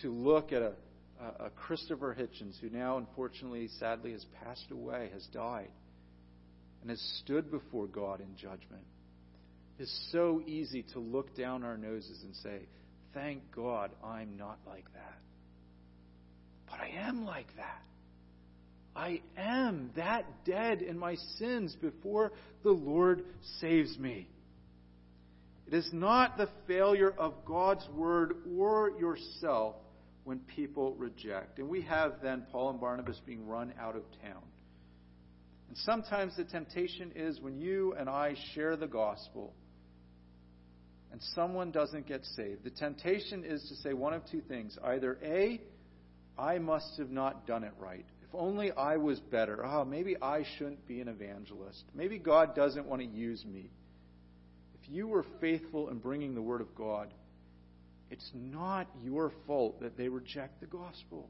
[0.00, 0.72] to look at a,
[1.20, 5.68] a, Christopher Hitchens, who now, unfortunately, sadly, has passed away, has died,
[6.80, 8.86] and has stood before God in judgment.
[9.78, 12.60] It's so easy to look down our noses and say,
[13.14, 15.18] Thank God I'm not like that.
[16.68, 17.82] But I am like that.
[18.96, 23.24] I am that dead in my sins before the Lord
[23.60, 24.28] saves me.
[25.66, 29.76] It is not the failure of God's word or yourself
[30.24, 31.58] when people reject.
[31.58, 34.42] And we have then Paul and Barnabas being run out of town.
[35.68, 39.54] And sometimes the temptation is when you and I share the gospel
[41.14, 44.76] and someone doesn't get saved, the temptation is to say one of two things.
[44.82, 45.60] Either A,
[46.36, 48.04] I must have not done it right.
[48.28, 49.64] If only I was better.
[49.64, 51.84] Oh, maybe I shouldn't be an evangelist.
[51.94, 53.70] Maybe God doesn't want to use me.
[54.82, 57.14] If you were faithful in bringing the Word of God,
[58.10, 61.28] it's not your fault that they reject the gospel.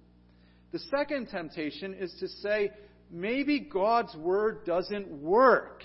[0.72, 2.70] The second temptation is to say,
[3.10, 5.82] maybe God's Word doesn't work.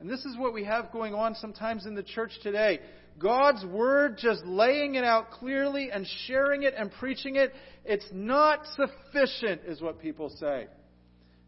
[0.00, 2.80] And this is what we have going on sometimes in the church today.
[3.18, 7.52] God's Word, just laying it out clearly and sharing it and preaching it,
[7.84, 10.68] it's not sufficient, is what people say.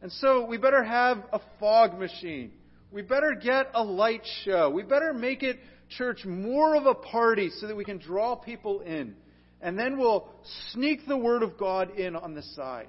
[0.03, 2.53] And so we better have a fog machine.
[2.91, 4.69] We better get a light show.
[4.69, 8.81] We better make it, church, more of a party so that we can draw people
[8.81, 9.15] in.
[9.63, 10.29] And then we'll
[10.73, 12.89] sneak the Word of God in on the side.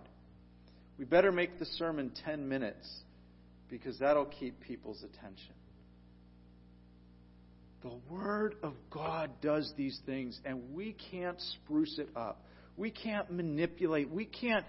[0.98, 3.03] We better make the sermon 10 minutes
[3.70, 5.54] because that'll keep people's attention.
[7.84, 12.42] The Word of God does these things, and we can't spruce it up.
[12.78, 14.10] We can't manipulate.
[14.10, 14.66] We can't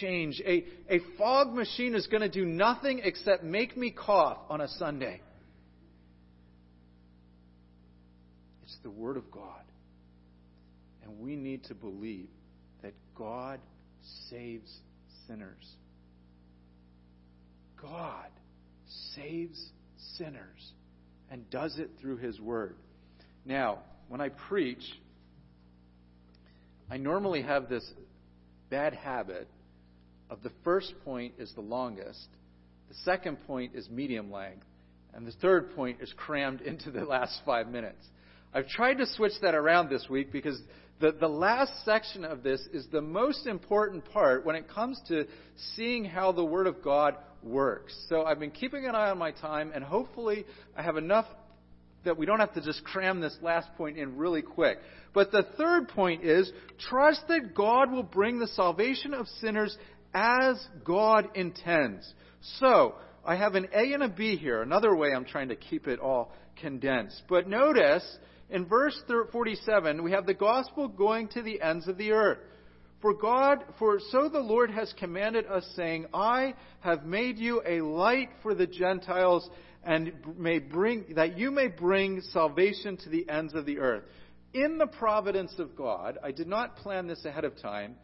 [0.00, 0.42] change.
[0.44, 4.68] A, a fog machine is going to do nothing except make me cough on a
[4.68, 5.20] Sunday.
[8.64, 9.62] It's the Word of God.
[11.04, 12.28] And we need to believe
[12.82, 13.60] that God
[14.28, 14.70] saves
[15.28, 15.70] sinners.
[17.90, 18.26] God
[19.14, 19.70] saves
[20.16, 20.72] sinners
[21.30, 22.76] and does it through His Word.
[23.44, 24.82] Now, when I preach,
[26.90, 27.88] I normally have this
[28.70, 29.48] bad habit
[30.30, 32.28] of the first point is the longest,
[32.88, 34.66] the second point is medium length,
[35.14, 38.04] and the third point is crammed into the last five minutes.
[38.52, 40.60] I've tried to switch that around this week because
[41.00, 45.26] the, the last section of this is the most important part when it comes to
[45.74, 47.16] seeing how the Word of God
[47.46, 47.96] works.
[48.08, 50.44] So I've been keeping an eye on my time, and hopefully
[50.76, 51.26] I have enough
[52.04, 54.78] that we don't have to just cram this last point in really quick.
[55.12, 56.50] But the third point is
[56.88, 59.76] trust that God will bring the salvation of sinners
[60.14, 62.10] as God intends.
[62.58, 65.88] So, I have an A and a B here, another way I'm trying to keep
[65.88, 67.22] it all condensed.
[67.28, 68.04] But notice,
[68.50, 68.98] in verse
[69.32, 72.38] 47, we have the gospel going to the ends of the earth.
[73.06, 77.80] For God, for so the Lord has commanded us, saying, I have made you a
[77.80, 79.48] light for the Gentiles,
[79.84, 84.02] and may bring, that you may bring salvation to the ends of the earth.
[84.54, 87.94] In the providence of God, I did not plan this ahead of time,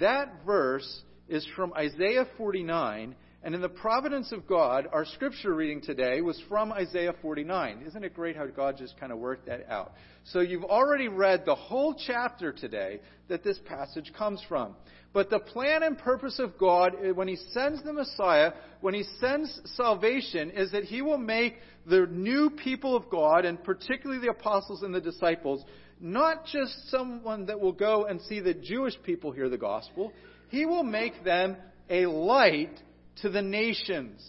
[0.00, 5.80] that verse is from Isaiah 49, and in the providence of God, our scripture reading
[5.80, 7.84] today was from Isaiah 49.
[7.86, 9.92] Isn't it great how God just kind of worked that out?
[10.24, 14.74] So you've already read the whole chapter today that this passage comes from.
[15.12, 19.04] But the plan and purpose of God, eh, when He sends the Messiah, when He
[19.20, 24.32] sends salvation, is that He will make the new people of God, and particularly the
[24.32, 25.64] apostles and the disciples,
[26.00, 30.12] not just someone that will go and see the Jewish people hear the gospel.
[30.48, 31.56] He will make them
[31.88, 32.82] a light
[33.22, 34.24] to the nations,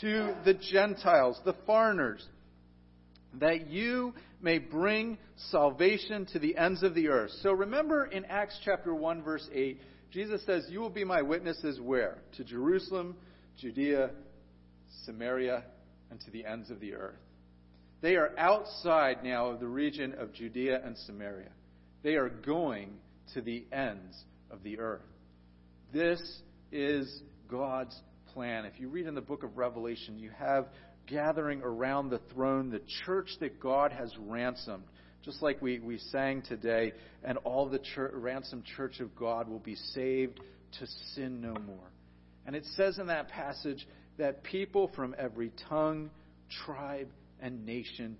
[0.00, 2.26] to the Gentiles, the foreigners,
[3.34, 5.18] that you may bring
[5.50, 7.30] salvation to the ends of the earth.
[7.42, 11.80] So remember in Acts chapter 1 verse 8, Jesus says, You will be my witnesses
[11.80, 12.18] where?
[12.36, 13.16] To Jerusalem,
[13.58, 14.10] Judea,
[15.04, 15.64] Samaria,
[16.10, 17.18] and to the ends of the earth.
[18.00, 21.50] They are outside now of the region of Judea and Samaria.
[22.02, 22.92] They are going
[23.34, 24.16] to the ends
[24.50, 25.02] of the earth.
[25.92, 26.20] This
[26.70, 27.98] is God's
[28.34, 28.64] plan.
[28.64, 30.66] If you read in the book of Revelation, you have
[31.06, 34.84] gathering around the throne the church that God has ransomed.
[35.24, 36.92] Just like we, we sang today,
[37.24, 40.40] and all the church, ransomed church of God will be saved
[40.78, 41.90] to sin no more.
[42.46, 46.10] And it says in that passage that people from every tongue,
[46.64, 47.08] tribe,
[47.40, 48.16] and nation,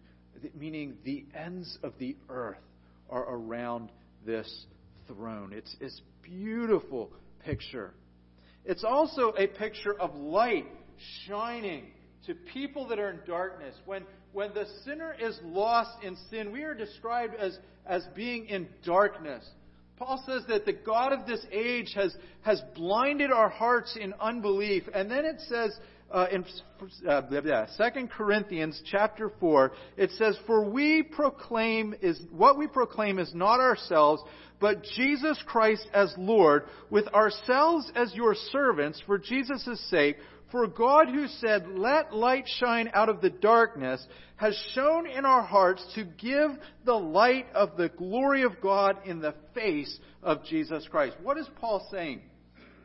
[0.59, 2.59] meaning the ends of the earth,
[3.11, 3.91] are around
[4.27, 4.67] this
[5.07, 5.53] throne.
[5.55, 7.11] It's, it's beautiful
[7.45, 7.95] picture.
[8.69, 10.66] It's also a picture of light
[11.27, 11.87] shining
[12.27, 13.75] to people that are in darkness.
[13.87, 14.05] When,
[14.35, 19.43] when the sinner is lost in sin, we are described as, as being in darkness.
[19.97, 24.83] Paul says that the God of this age has, has blinded our hearts in unbelief.
[24.95, 25.75] And then it says
[26.11, 26.45] uh, in
[27.09, 27.21] uh,
[27.93, 33.61] 2 Corinthians chapter 4, it says, For we proclaim is, what we proclaim is not
[33.61, 34.23] ourselves,
[34.61, 40.17] but Jesus Christ as Lord, with ourselves as your servants for Jesus' sake.
[40.51, 44.05] For God who said, Let light shine out of the darkness,
[44.37, 46.53] has shown in our hearts to give
[46.87, 51.17] the light of the glory of God in the face of Jesus Christ.
[51.23, 52.23] What is Paul saying?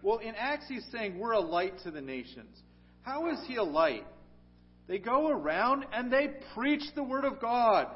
[0.01, 2.62] Well, in Acts, he's saying we're a light to the nations.
[3.03, 4.05] How is he a light?
[4.87, 7.87] They go around and they preach the Word of God.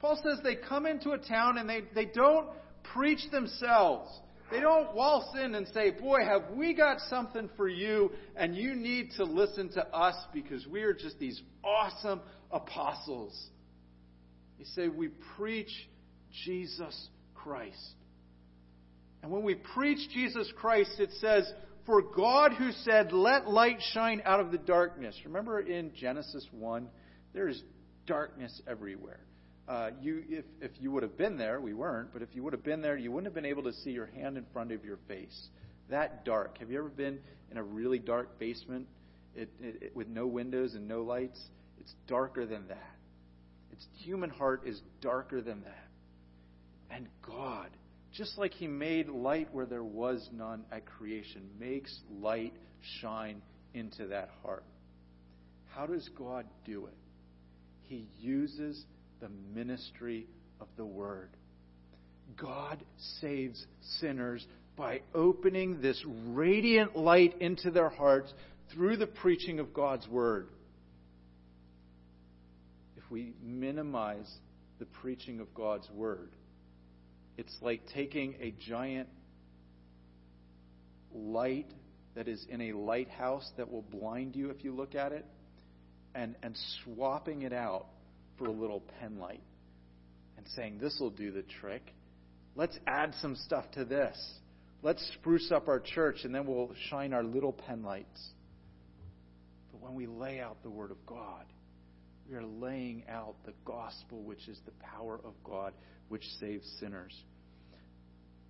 [0.00, 2.48] Paul says they come into a town and they, they don't
[2.92, 4.10] preach themselves.
[4.50, 8.74] They don't waltz in and say, Boy, have we got something for you, and you
[8.74, 13.48] need to listen to us because we are just these awesome apostles.
[14.58, 15.70] They say, We preach
[16.44, 17.94] Jesus Christ.
[19.22, 21.52] And when we preach Jesus Christ, it says,
[21.88, 25.16] For God who said, Let light shine out of the darkness.
[25.24, 26.86] Remember in Genesis 1,
[27.32, 27.62] there is
[28.04, 29.20] darkness everywhere.
[29.66, 32.52] Uh, you, if, if you would have been there, we weren't, but if you would
[32.52, 34.84] have been there, you wouldn't have been able to see your hand in front of
[34.84, 35.48] your face.
[35.88, 36.58] That dark.
[36.58, 37.20] Have you ever been
[37.50, 38.86] in a really dark basement
[39.34, 41.40] it, it, it, with no windows and no lights?
[41.80, 42.96] It's darker than that.
[43.72, 45.88] Its human heart is darker than that.
[46.90, 47.70] And God,
[48.12, 52.54] just like He made light where there was none at creation, makes light
[53.00, 53.42] shine
[53.74, 54.64] into that heart.
[55.74, 56.96] How does God do it?
[57.82, 58.84] He uses
[59.20, 60.26] the ministry
[60.60, 61.30] of the Word.
[62.36, 62.82] God
[63.20, 63.64] saves
[64.00, 64.46] sinners
[64.76, 68.32] by opening this radiant light into their hearts
[68.72, 70.48] through the preaching of God's Word.
[72.96, 74.30] If we minimize
[74.78, 76.30] the preaching of God's Word,
[77.38, 79.08] it's like taking a giant
[81.14, 81.70] light
[82.16, 85.24] that is in a lighthouse that will blind you if you look at it
[86.16, 87.86] and, and swapping it out
[88.36, 89.42] for a little pen light
[90.36, 91.94] and saying, This will do the trick.
[92.56, 94.18] Let's add some stuff to this.
[94.82, 98.30] Let's spruce up our church and then we'll shine our little pen lights.
[99.70, 101.44] But when we lay out the Word of God,
[102.28, 105.72] we are laying out the gospel, which is the power of God,
[106.08, 107.14] which saves sinners.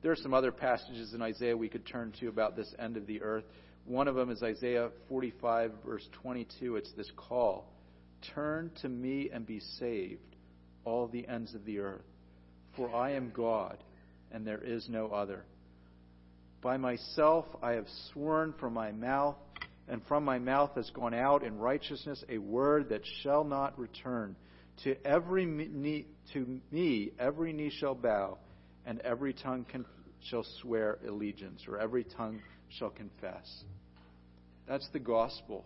[0.03, 3.07] There are some other passages in Isaiah we could turn to about this end of
[3.07, 3.45] the earth.
[3.85, 6.77] One of them is Isaiah 45, verse 22.
[6.77, 7.73] It's this call
[8.35, 10.37] Turn to me and be saved,
[10.85, 12.05] all the ends of the earth.
[12.77, 13.83] For I am God,
[14.31, 15.45] and there is no other.
[16.61, 19.37] By myself I have sworn from my mouth,
[19.89, 24.37] and from my mouth has gone out in righteousness a word that shall not return.
[24.85, 28.39] To every knee, to me every knee shall bow,
[28.87, 29.85] and every tongue can,
[30.29, 32.41] shall swear allegiance, or every tongue
[32.79, 33.65] shall confess.
[34.67, 35.65] That's the gospel.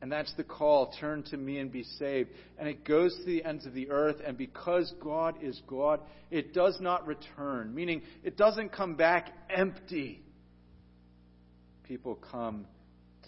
[0.00, 2.30] And that's the call turn to me and be saved.
[2.56, 4.16] And it goes to the ends of the earth.
[4.24, 6.00] And because God is God,
[6.30, 10.22] it does not return, meaning it doesn't come back empty.
[11.82, 12.66] People come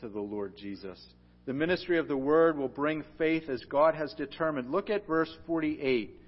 [0.01, 1.01] to the Lord Jesus.
[1.47, 4.71] The ministry of the word will bring faith as God has determined.
[4.71, 6.20] Look at verse 48.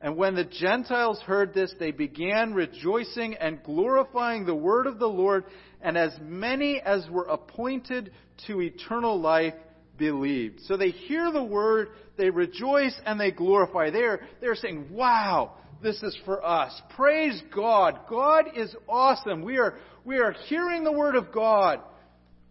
[0.00, 5.08] And when the Gentiles heard this, they began rejoicing and glorifying the word of the
[5.08, 5.44] Lord,
[5.82, 8.12] and as many as were appointed
[8.46, 9.54] to eternal life
[9.96, 10.60] believed.
[10.66, 13.90] So they hear the word, they rejoice, and they glorify.
[13.90, 16.80] They're, they're saying, wow, this is for us.
[16.94, 18.00] Praise God.
[18.08, 19.42] God is awesome.
[19.42, 19.74] We are,
[20.04, 21.80] we are hearing the word of God.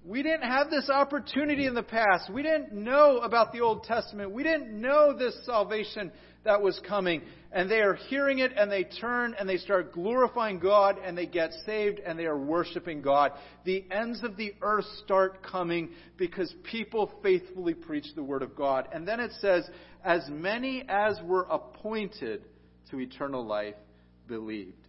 [0.05, 2.31] We didn't have this opportunity in the past.
[2.31, 4.31] We didn't know about the Old Testament.
[4.31, 6.11] We didn't know this salvation
[6.47, 7.21] that was coming.
[7.51, 11.25] And they are hearing it and they turn and they start glorifying God and they
[11.25, 13.33] get saved and they are worshiping God.
[13.65, 18.87] The ends of the earth start coming because people faithfully preach the Word of God.
[18.93, 19.69] And then it says,
[20.03, 22.45] as many as were appointed
[22.91, 23.75] to eternal life
[24.27, 24.87] believed.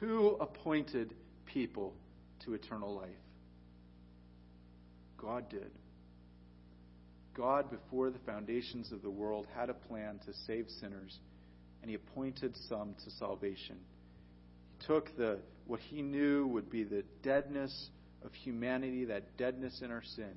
[0.00, 1.14] Who appointed
[1.44, 1.94] people
[2.44, 3.10] to eternal life?
[5.18, 5.70] God did.
[7.36, 11.18] God, before the foundations of the world, had a plan to save sinners,
[11.82, 13.76] and He appointed some to salvation.
[14.78, 17.90] He took the what He knew would be the deadness
[18.24, 20.32] of humanity, that deadness in our sin,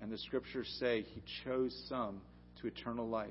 [0.00, 2.22] and the Scriptures say He chose some
[2.60, 3.28] to eternal life,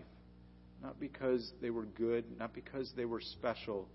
[0.81, 3.87] not because they were good, not because they were special,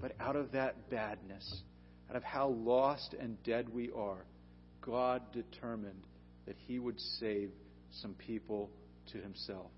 [0.00, 1.62] but out of that badness,
[2.08, 4.24] out of how lost and dead we are,
[4.80, 6.04] God determined
[6.46, 7.50] that He would save
[8.00, 8.70] some people
[9.12, 9.70] to himself.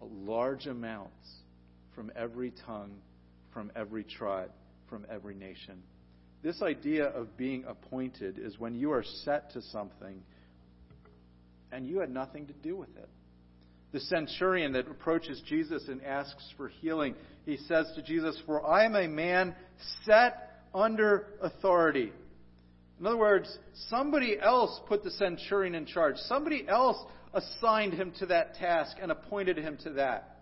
[0.00, 1.26] Large amounts
[1.94, 2.98] from every tongue,
[3.52, 4.50] from every tribe,
[4.88, 5.82] from every nation.
[6.42, 10.22] This idea of being appointed is when you are set to something
[11.72, 13.08] and you had nothing to do with it.
[13.92, 17.14] The centurion that approaches Jesus and asks for healing,
[17.44, 19.54] he says to Jesus, For I am a man
[20.04, 22.12] set under authority.
[22.98, 23.58] In other words,
[23.88, 26.16] somebody else put the centurion in charge.
[26.16, 26.96] Somebody else
[27.36, 30.40] assigned him to that task and appointed him to that.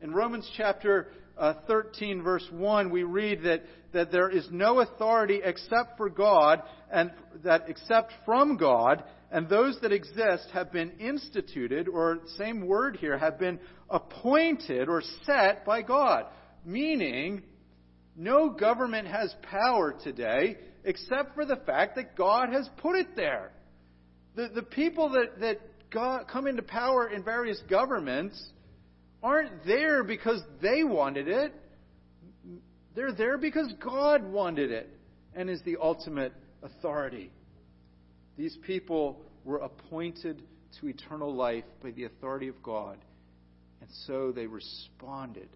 [0.00, 1.08] In Romans chapter
[1.38, 3.62] uh, 13, verse 1, we read that,
[3.92, 6.62] that there is no authority except for God,
[6.92, 7.10] and
[7.42, 13.16] that except from God, and those that exist have been instituted, or same word here,
[13.16, 13.58] have been
[13.88, 16.26] appointed or set by God.
[16.64, 17.42] Meaning,
[18.16, 23.50] no government has power today except for the fact that God has put it there.
[24.36, 25.60] The, the people that, that
[25.94, 28.42] Come into power in various governments
[29.22, 31.54] aren't there because they wanted it.
[32.94, 34.90] They're there because God wanted it
[35.34, 36.32] and is the ultimate
[36.62, 37.30] authority.
[38.36, 40.42] These people were appointed
[40.80, 42.98] to eternal life by the authority of God,
[43.80, 45.48] and so they responded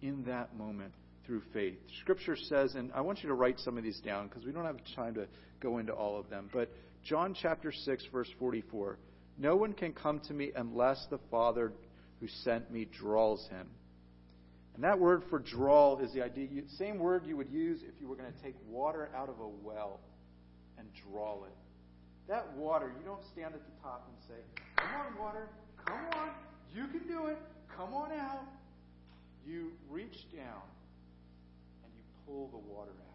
[0.00, 0.92] in that moment
[1.26, 1.78] through faith.
[2.00, 4.64] Scripture says, and I want you to write some of these down because we don't
[4.64, 5.26] have time to
[5.60, 6.70] go into all of them, but
[7.04, 8.96] John chapter 6, verse 44
[9.38, 11.72] No one can come to me unless the Father
[12.20, 13.66] who sent me draws him.
[14.74, 18.08] And that word for draw is the idea, same word you would use if you
[18.08, 20.00] were going to take water out of a well
[20.78, 21.52] and draw it.
[22.28, 25.48] That water, you don't stand at the top and say, Come on, water,
[25.84, 26.30] come on,
[26.74, 27.36] you can do it,
[27.76, 28.44] come on out.
[29.46, 30.62] You reach down
[31.84, 33.12] and you pull the water out.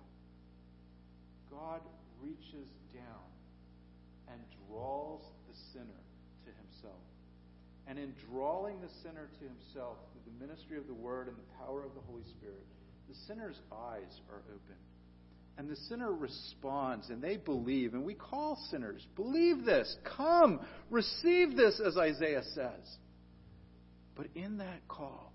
[1.49, 1.82] God
[2.22, 3.26] reaches down
[4.30, 6.03] and draws the sinner.
[7.88, 11.66] And in drawing the sinner to himself through the ministry of the Word and the
[11.66, 12.66] power of the Holy Spirit,
[13.08, 14.76] the sinner's eyes are open.
[15.58, 17.94] And the sinner responds and they believe.
[17.94, 20.60] And we call sinners, believe this, come,
[20.90, 22.98] receive this, as Isaiah says.
[24.16, 25.34] But in that call,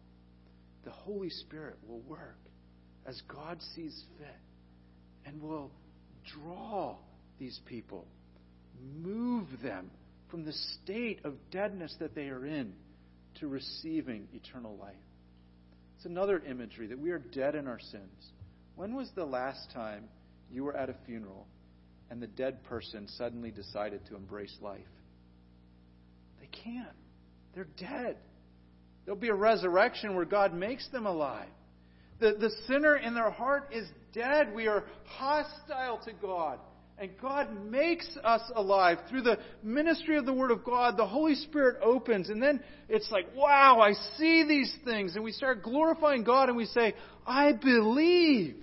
[0.85, 2.39] the Holy Spirit will work
[3.07, 4.29] as God sees fit
[5.27, 5.71] and will
[6.35, 6.97] draw
[7.39, 8.07] these people,
[9.01, 9.91] move them
[10.33, 10.53] from the
[10.83, 12.73] state of deadness that they are in
[13.39, 14.95] to receiving eternal life.
[15.97, 18.31] It's another imagery that we are dead in our sins.
[18.75, 20.05] When was the last time
[20.51, 21.47] you were at a funeral
[22.11, 24.81] and the dead person suddenly decided to embrace life?
[26.41, 26.97] They can't.
[27.55, 28.17] They're dead.
[29.05, 31.51] There'll be a resurrection where God makes them alive.
[32.21, 34.55] The, the sinner in their heart is dead.
[34.55, 36.59] We are hostile to God.
[37.03, 38.99] And God makes us alive.
[39.11, 42.29] Through the ministry of the Word of God, the Holy Spirit opens.
[42.29, 45.17] And then it's like, wow, I see these things.
[45.17, 46.95] And we start glorifying God and we say,
[47.27, 48.55] I believe.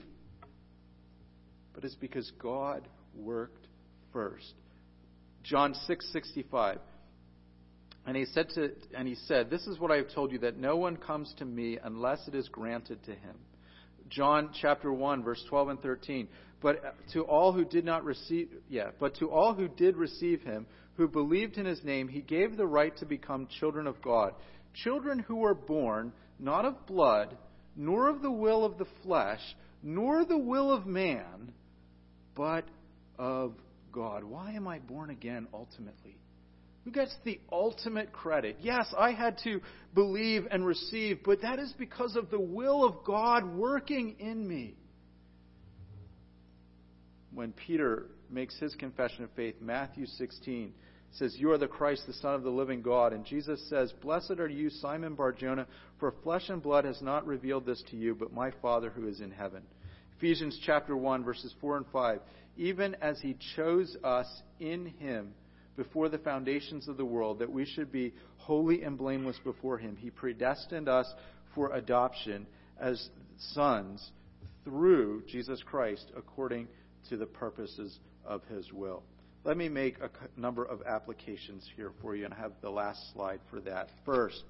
[1.73, 3.67] But it's because God worked
[4.13, 4.53] first.
[5.43, 6.77] John 6:65
[8.05, 10.57] and he said to and he said this is what I have told you that
[10.57, 13.35] no one comes to me unless it is granted to him
[14.09, 16.27] John chapter 1 verse 12 and 13
[16.61, 20.65] but to all who did not receive yeah but to all who did receive him
[20.95, 24.33] who believed in his name he gave the right to become children of God
[24.73, 27.37] children who were born not of blood
[27.75, 29.41] nor of the will of the flesh
[29.81, 31.53] nor the will of man
[32.35, 32.65] but
[33.17, 33.53] of
[33.91, 34.23] God.
[34.23, 36.17] Why am I born again ultimately?
[36.85, 38.57] Who gets the ultimate credit?
[38.61, 39.59] Yes, I had to
[39.93, 44.75] believe and receive, but that is because of the will of God working in me.
[47.33, 50.73] When Peter makes his confession of faith, Matthew 16
[51.11, 53.13] says, You are the Christ, the Son of the living God.
[53.13, 55.67] And Jesus says, Blessed are you, Simon Barjona,
[55.99, 59.21] for flesh and blood has not revealed this to you, but my Father who is
[59.21, 59.63] in heaven.
[60.17, 62.19] Ephesians chapter 1, verses 4 and 5.
[62.57, 64.27] Even as he chose us
[64.59, 65.33] in him
[65.77, 69.95] before the foundations of the world, that we should be holy and blameless before him,
[69.95, 71.11] he predestined us
[71.55, 72.45] for adoption
[72.79, 73.09] as
[73.53, 74.11] sons
[74.65, 76.67] through Jesus Christ according
[77.09, 79.03] to the purposes of his will.
[79.43, 83.39] Let me make a number of applications here for you, and have the last slide
[83.49, 83.89] for that.
[84.05, 84.43] First,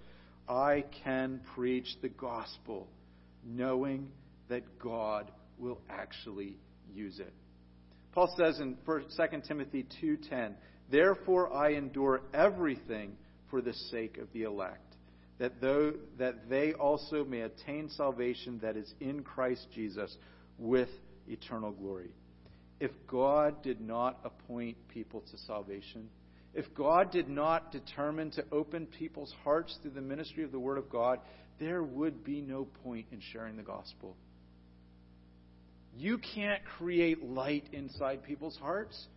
[0.47, 2.88] I can preach the gospel
[3.45, 4.12] knowing
[4.49, 6.57] that God will actually
[6.91, 7.34] use it.
[8.12, 10.57] Paul says in 2 Timothy 2:10,
[10.89, 13.16] "Therefore I endure everything
[13.49, 14.97] for the sake of the elect,
[15.38, 20.18] that though that they also may attain salvation that is in Christ Jesus
[20.57, 20.89] with
[21.28, 22.12] eternal glory."
[22.80, 26.10] If God did not appoint people to salvation,
[26.54, 30.78] if God did not determine to open people's hearts through the ministry of the Word
[30.78, 31.20] of God,
[31.60, 34.16] there would be no point in sharing the gospel.
[35.96, 39.08] You can't create light inside people's hearts,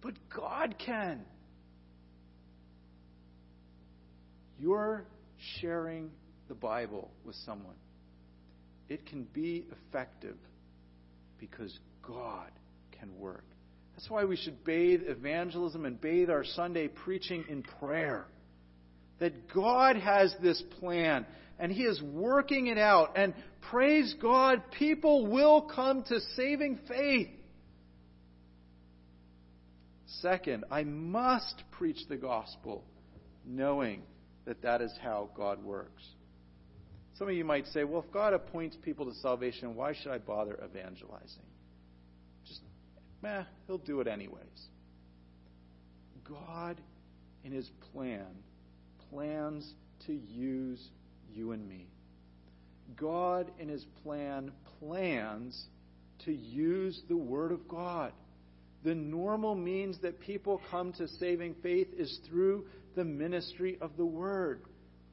[0.00, 1.22] but God can.
[4.58, 5.04] You're
[5.60, 6.10] sharing
[6.48, 7.74] the Bible with someone.
[8.88, 10.36] It can be effective
[11.38, 11.76] because
[12.06, 12.50] God
[13.02, 13.44] can work.
[13.96, 18.26] That's why we should bathe evangelism and bathe our Sunday preaching in prayer.
[19.18, 21.26] That God has this plan
[21.58, 23.16] and He is working it out.
[23.16, 23.34] And
[23.70, 27.28] praise God, people will come to saving faith.
[30.20, 32.84] Second, I must preach the gospel
[33.44, 34.02] knowing
[34.44, 36.02] that that is how God works.
[37.14, 40.18] Some of you might say, well, if God appoints people to salvation, why should I
[40.18, 41.42] bother evangelizing?
[43.22, 44.42] Meh, he'll do it anyways.
[46.28, 46.80] God,
[47.44, 48.26] in his plan,
[49.10, 49.72] plans
[50.06, 50.82] to use
[51.32, 51.86] you and me.
[52.96, 55.66] God, in his plan, plans
[56.24, 58.12] to use the Word of God.
[58.84, 62.66] The normal means that people come to saving faith is through
[62.96, 64.62] the ministry of the Word.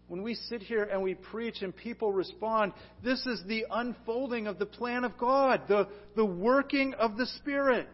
[0.07, 4.57] When we sit here and we preach and people respond, this is the unfolding of
[4.57, 7.87] the plan of God, the, the working of the Spirit.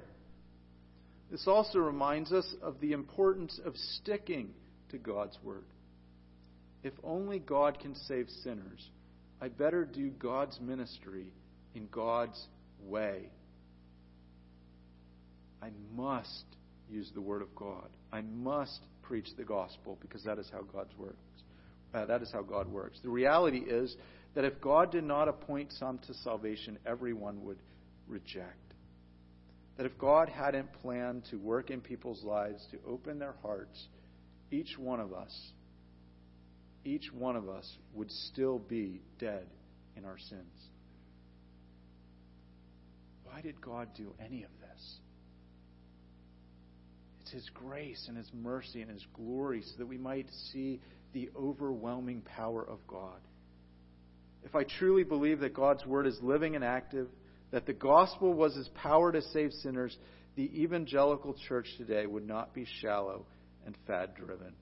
[1.35, 4.53] This also reminds us of the importance of sticking
[4.87, 5.65] to God's Word.
[6.81, 8.89] If only God can save sinners,
[9.41, 11.33] I better do God's ministry
[11.73, 12.41] in God's
[12.85, 13.27] way.
[15.61, 16.45] I must
[16.89, 17.89] use the Word of God.
[18.13, 21.17] I must preach the gospel because that is how God's works.
[21.93, 22.97] Uh, that is how God works.
[23.03, 23.93] The reality is
[24.35, 27.59] that if God did not appoint some to salvation, everyone would
[28.07, 28.64] reject.
[29.77, 33.87] That if God hadn't planned to work in people's lives to open their hearts,
[34.51, 35.51] each one of us,
[36.85, 39.47] each one of us would still be dead
[39.97, 40.69] in our sins.
[43.25, 44.99] Why did God do any of this?
[47.21, 50.79] It's His grace and His mercy and His glory so that we might see
[51.13, 53.19] the overwhelming power of God.
[54.43, 57.07] If I truly believe that God's Word is living and active,
[57.51, 59.95] that the gospel was His power to save sinners,
[60.35, 63.25] the evangelical church today would not be shallow
[63.65, 64.53] and fad driven.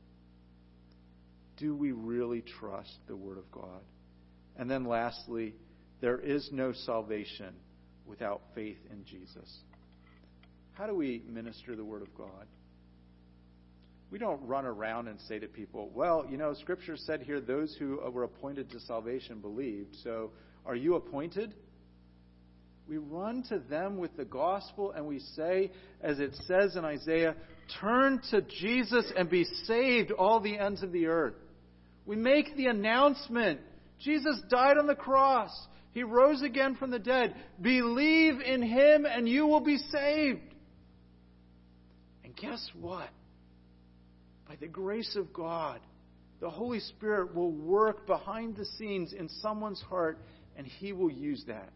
[1.57, 3.81] Do we really trust the Word of God?
[4.57, 5.55] And then lastly,
[6.01, 7.53] there is no salvation
[8.05, 9.49] without faith in Jesus.
[10.73, 12.47] How do we minister the Word of God?
[14.11, 17.75] We don't run around and say to people, well, you know, Scripture said here those
[17.79, 20.31] who were appointed to salvation believed, so
[20.65, 21.55] are you appointed?
[22.87, 25.71] We run to them with the gospel and we say,
[26.01, 27.35] as it says in Isaiah,
[27.79, 31.35] turn to Jesus and be saved, all the ends of the earth.
[32.05, 33.61] We make the announcement
[34.03, 35.51] Jesus died on the cross.
[35.91, 37.35] He rose again from the dead.
[37.61, 40.41] Believe in him and you will be saved.
[42.23, 43.09] And guess what?
[44.47, 45.79] By the grace of God,
[46.41, 50.17] the Holy Spirit will work behind the scenes in someone's heart
[50.57, 51.71] and he will use that.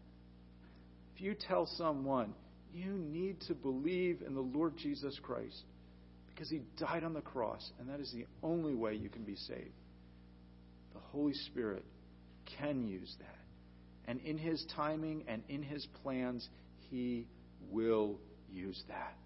[1.18, 2.32] If you tell someone,
[2.72, 5.64] you need to believe in the Lord Jesus Christ
[6.28, 9.34] because he died on the cross, and that is the only way you can be
[9.34, 9.74] saved.
[10.94, 11.84] The Holy Spirit
[12.56, 13.34] can use that.
[14.08, 16.48] And in his timing and in his plans,
[16.88, 17.26] he
[17.68, 19.16] will use that.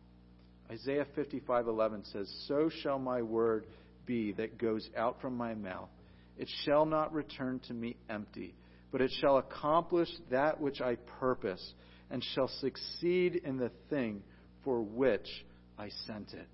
[0.71, 3.67] Isaiah 55:11 says, "So shall my word
[4.07, 5.91] be that goes out from my mouth.
[6.39, 8.55] It shall not return to me empty,
[8.93, 11.75] but it shall accomplish that which I purpose,
[12.11, 14.23] and shall succeed in the thing
[14.63, 15.45] for which
[15.77, 16.49] I sent it."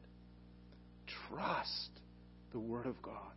[1.28, 1.90] Trust
[2.52, 3.34] the word of God.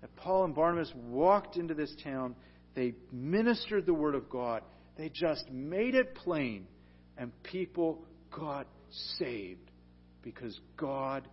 [0.00, 2.36] That Paul and Barnabas walked into this town
[2.74, 4.62] they ministered the Word of God.
[4.96, 6.66] They just made it plain,
[7.16, 8.66] and people got
[9.18, 9.70] saved
[10.22, 11.26] because God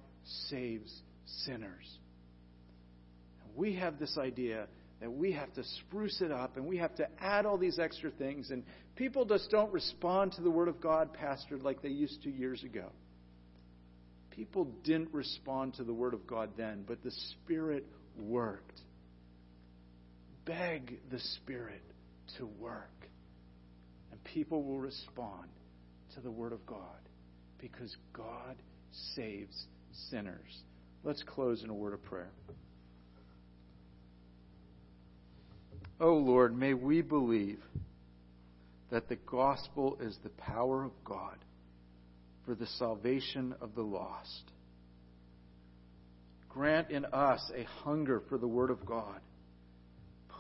[0.50, 2.00] saves sinners.
[3.56, 4.68] We have this idea
[5.02, 8.12] that we have to spruce it up and we have to add all these extra
[8.12, 8.64] things, and
[8.96, 12.64] people just don't respond to the Word of God Pastor, like they used to years
[12.64, 12.88] ago.
[14.30, 17.86] People didn't respond to the Word of God then, but the Spirit
[18.18, 18.80] worked
[20.46, 21.82] beg the Spirit
[22.38, 22.90] to work.
[24.12, 25.50] And people will respond
[26.16, 26.80] to the Word of God
[27.60, 28.56] because God
[29.16, 29.66] saves
[30.10, 30.64] sinners.
[31.04, 32.32] Let's close in a word of prayer.
[36.02, 37.60] Oh Lord, may we believe
[38.92, 41.38] that the gospel is the power of God
[42.46, 44.52] for the salvation of the lost.
[46.50, 49.22] Grant in us a hunger for the Word of God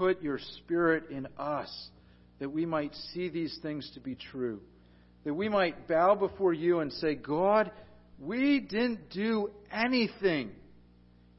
[0.01, 1.89] put your Spirit in us
[2.39, 4.59] that we might see these things to be true.
[5.26, 7.72] That we might bow before you and say, God,
[8.20, 10.49] we didn't do anything.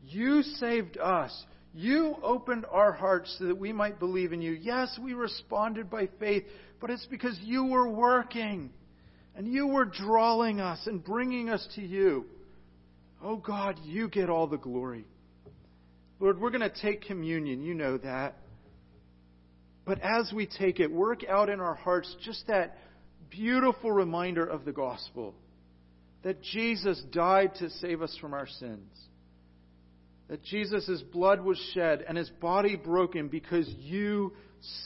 [0.06, 1.44] You saved us.
[1.74, 4.52] You opened our hearts so that we might believe in you.
[4.52, 6.44] Yes, we responded by faith,
[6.80, 8.70] but it's because you were working
[9.34, 12.26] and you were drawing us and bringing us to you.
[13.22, 15.06] Oh God, you get all the glory.
[16.20, 17.62] Lord, we're going to take communion.
[17.62, 18.36] You know that.
[19.84, 22.76] But as we take it, work out in our hearts just that
[23.30, 25.34] beautiful reminder of the gospel.
[26.22, 28.92] that Jesus died to save us from our sins.
[30.28, 34.32] That Jesus' blood was shed and his body broken because you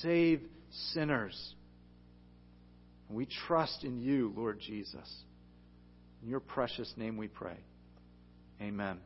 [0.01, 0.43] save
[0.93, 1.55] sinners.
[3.09, 5.09] We trust in you, Lord Jesus.
[6.23, 7.57] In your precious name we pray.
[8.61, 8.99] Amen.